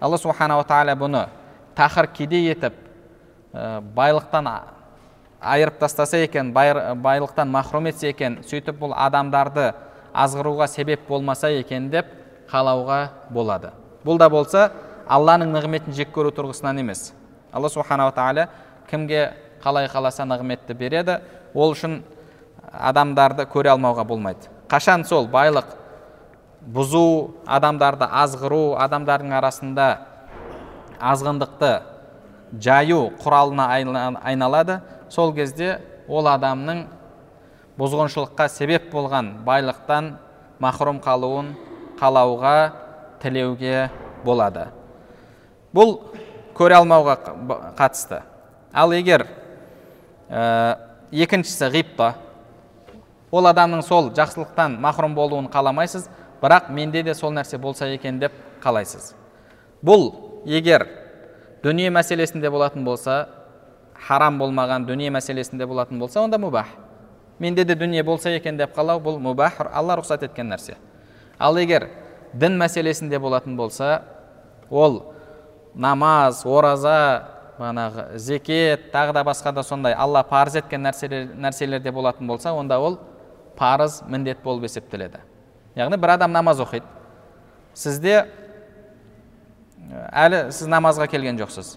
алла 0.00 0.18
субханала 0.18 0.64
тағала 0.64 0.94
бұны 0.94 1.24
тақыр 1.74 2.06
кедей 2.14 2.50
етіп 2.52 2.76
ә, 3.52 3.80
байлықтан 3.80 4.48
айырып 5.40 5.78
тастаса 5.80 6.20
екен 6.22 6.52
байлықтан 6.52 7.48
махрум 7.48 7.86
етсе 7.90 8.12
екен 8.12 8.38
сөйтіп 8.44 8.78
бұл 8.78 8.94
адамдарды 8.94 9.72
азғыруға 10.14 10.68
себеп 10.68 11.08
болмаса 11.08 11.50
екен 11.50 11.90
деп 11.90 12.06
қалауға 12.50 13.08
болады. 13.30 13.72
Бұл 14.04 14.18
да 14.18 14.28
болса 14.30 14.70
алланың 15.10 15.52
нығметін 15.54 15.94
жек 15.96 16.12
көру 16.14 16.32
тұрғысынан 16.34 16.80
емес. 16.80 17.12
Алла 17.52 17.68
субханала 17.68 18.12
тағала 18.14 18.48
кімге 18.90 19.32
қалай 19.62 19.88
қаласа 19.90 20.24
нығметті 20.24 20.74
береді 20.78 21.18
ол 21.54 21.74
үшін 21.74 22.00
адамдарды 22.72 23.46
көре 23.50 23.72
алмауға 23.74 24.04
болмайды. 24.06 24.48
Қашан 24.70 25.04
сол 25.04 25.26
байлық? 25.28 25.76
Бұзу 26.60 27.32
адамдарды 27.48 28.04
азғыру 28.04 28.76
адамдардың 28.78 29.32
арасында 29.38 29.88
азғындықты 31.00 31.72
жаю 32.60 33.10
құралына 33.22 33.66
айналады. 34.22 34.80
Сол 35.08 35.32
кезде 35.34 35.80
ол 36.08 36.28
адамның 36.30 36.84
бұзғыншылыққа 37.80 38.48
себеп 38.52 38.90
болған 38.92 39.40
байлықтан 39.46 40.14
махрұм 40.60 41.00
қалуын 41.02 41.54
қалауға 41.98 42.56
тілеуге 43.22 43.90
болады. 44.24 44.68
Бұл 45.74 45.98
көре 46.56 46.76
алмауға 46.80 47.16
қатысты. 47.78 48.22
Ал 48.72 48.92
егер 48.94 49.26
ә, 50.28 50.76
екіншісі 51.10 51.70
ғипта 51.74 52.14
ол 53.30 53.46
адамның 53.50 53.82
сол 53.86 54.10
жақсылықтан 54.14 54.78
махрұм 54.82 55.14
болуын 55.14 55.48
қаламайсыз 55.50 56.08
бірақ 56.42 56.70
менде 56.74 57.02
де 57.02 57.14
сол 57.14 57.34
нәрсе 57.34 57.58
болса 57.58 57.86
екен 57.86 58.18
деп 58.20 58.32
қалайсыз. 58.62 59.14
Бұл 59.82 60.10
егер 60.46 60.86
дүние 61.62 61.90
мәселесінде 61.90 62.50
болатын 62.50 62.84
болса 62.84 63.26
харам 63.94 64.38
болмаған 64.40 64.86
дүние 64.88 65.10
мәселесінде 65.12 65.66
болатын 65.66 65.98
болса 65.98 66.22
онда 66.22 66.38
мүбах 66.38 66.68
менде 67.38 67.64
де 67.64 67.74
дүние 67.74 68.02
болса 68.02 68.30
екен 68.30 68.56
деп 68.56 68.76
қалау 68.76 69.00
бұл 69.00 69.18
мүбах 69.20 69.60
алла 69.72 69.96
рұқсат 70.00 70.24
еткен 70.24 70.50
нәрсе. 70.52 70.76
Ал 71.38 71.56
егер 71.56 71.88
дін 72.32 72.58
мәселесінде 72.60 73.18
болатын 73.18 73.56
болса 73.56 74.02
ол 74.70 75.02
намаз 75.74 76.44
ораза 76.46 76.96
бағанағы 77.58 78.18
зекет 78.18 78.90
тағы 78.92 79.12
да 79.12 79.24
басқа 79.26 79.52
да 79.52 79.62
сондай 79.62 79.94
алла 79.94 80.22
парыз 80.22 80.56
еткен 80.60 80.82
нәрселер, 80.86 81.28
нәрселерде 81.34 81.92
болатын 81.92 82.26
болса 82.26 82.52
онда 82.52 82.78
ол 82.80 82.98
парыз 83.56 84.02
міндет 84.08 84.42
болып 84.42 84.64
есептеледі. 84.64 85.20
Яғни 85.76 85.98
бір 86.00 86.14
адам 86.16 86.32
намаз 86.32 86.60
оқиды. 86.62 86.86
Сізде 87.74 88.24
әлі 90.10 90.48
сіз 90.54 90.68
намазға 90.70 91.06
келген 91.10 91.38
жоқсыз. 91.38 91.76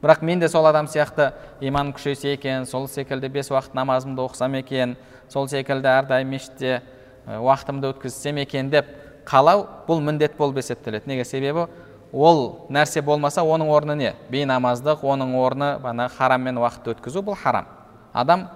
Бірақ 0.00 0.24
мен 0.24 0.40
де 0.40 0.48
сол 0.48 0.66
адам 0.66 0.88
сияқты 0.88 1.32
иманым 1.60 1.92
күшейсе 1.92 2.34
екен 2.34 2.66
сол 2.66 2.88
секілді 2.88 3.28
бес 3.28 3.50
уақыт 3.50 3.74
намазымды 3.76 4.22
оқысам 4.24 4.56
екен 4.58 4.96
сол 5.28 5.48
секілді 5.48 5.88
әрдайым 5.92 6.32
мешітте 6.32 6.80
уақытымды 7.26 7.92
өткізсем 7.92 8.40
екен 8.40 8.70
деп 8.72 8.88
қалау 9.30 9.66
бұл 9.86 10.02
міндет 10.02 10.36
болып 10.36 10.58
есептеледі. 10.58 11.06
Неге? 11.06 11.24
Себебі 11.24 11.66
ол 12.12 12.66
нәрсе 12.70 13.02
болмаса 13.02 13.44
оның 13.46 13.70
орны 13.70 13.96
не? 13.96 14.14
Бейнамаздық 14.30 15.04
оның 15.06 15.36
орны 15.38 15.78
бана 15.78 16.08
хараммен 16.08 16.58
уақыт 16.58 16.90
өткізу 16.94 17.22
бұл 17.22 17.38
харам. 17.38 17.68
Адам 18.12 18.48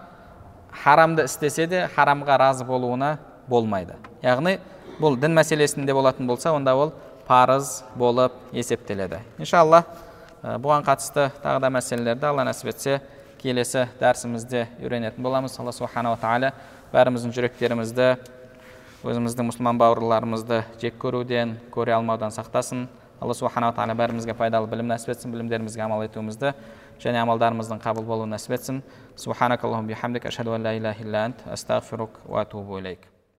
харамды 0.82 1.28
істесе 1.28 1.66
де 1.66 1.86
харамға 1.94 2.38
разы 2.38 2.64
болуына 2.64 3.18
болмайды. 3.46 3.94
Яғни 4.22 4.58
бұл 4.98 5.18
дін 5.20 5.36
мәселесінде 5.38 5.94
болатын 5.94 6.26
болса 6.26 6.52
онда 6.52 6.74
ол 6.74 6.92
парыз 7.28 7.84
болып 7.94 8.34
есептеледі. 8.52 9.22
Иншалла 9.38 9.84
бұған 10.42 10.84
қатысты 10.84 11.30
тағы 11.42 11.60
да 11.62 11.70
мәселелерді 11.70 12.26
алла 12.28 12.44
нәсіп 12.50 12.74
етсе 12.74 13.00
келесі 13.40 13.86
дәрісімізде 14.00 14.66
үйренетін 14.82 15.22
боламыз. 15.22 15.54
Алла 15.60 15.72
субханала 15.72 16.18
тағала 16.20 16.52
бәріміздің 16.92 17.32
жүректерімізді 17.36 18.08
өзіміздің 19.04 19.50
мұсылман 19.50 19.76
бауырларымызды 19.76 20.62
жек 20.80 20.94
көруден 20.96 21.58
көре 21.74 21.92
алмаудан 21.92 22.32
сақтасын. 22.32 22.86
Алла 23.20 23.34
субханала 23.36 23.76
тағала 23.76 23.94
бәрімізге 24.00 24.32
пайдалы 24.34 24.66
білім 24.68 24.88
нәсіп 24.88 25.12
етсін 25.12 25.32
білімдерімізге 25.34 25.84
амал 25.84 26.02
етуімізді 26.06 26.54
және 27.04 27.20
амалдарымыздың 27.20 27.82
қабыл 27.84 28.04
болуын 28.08 28.32
нәсіп 28.32 28.56
етсін. 28.56 28.82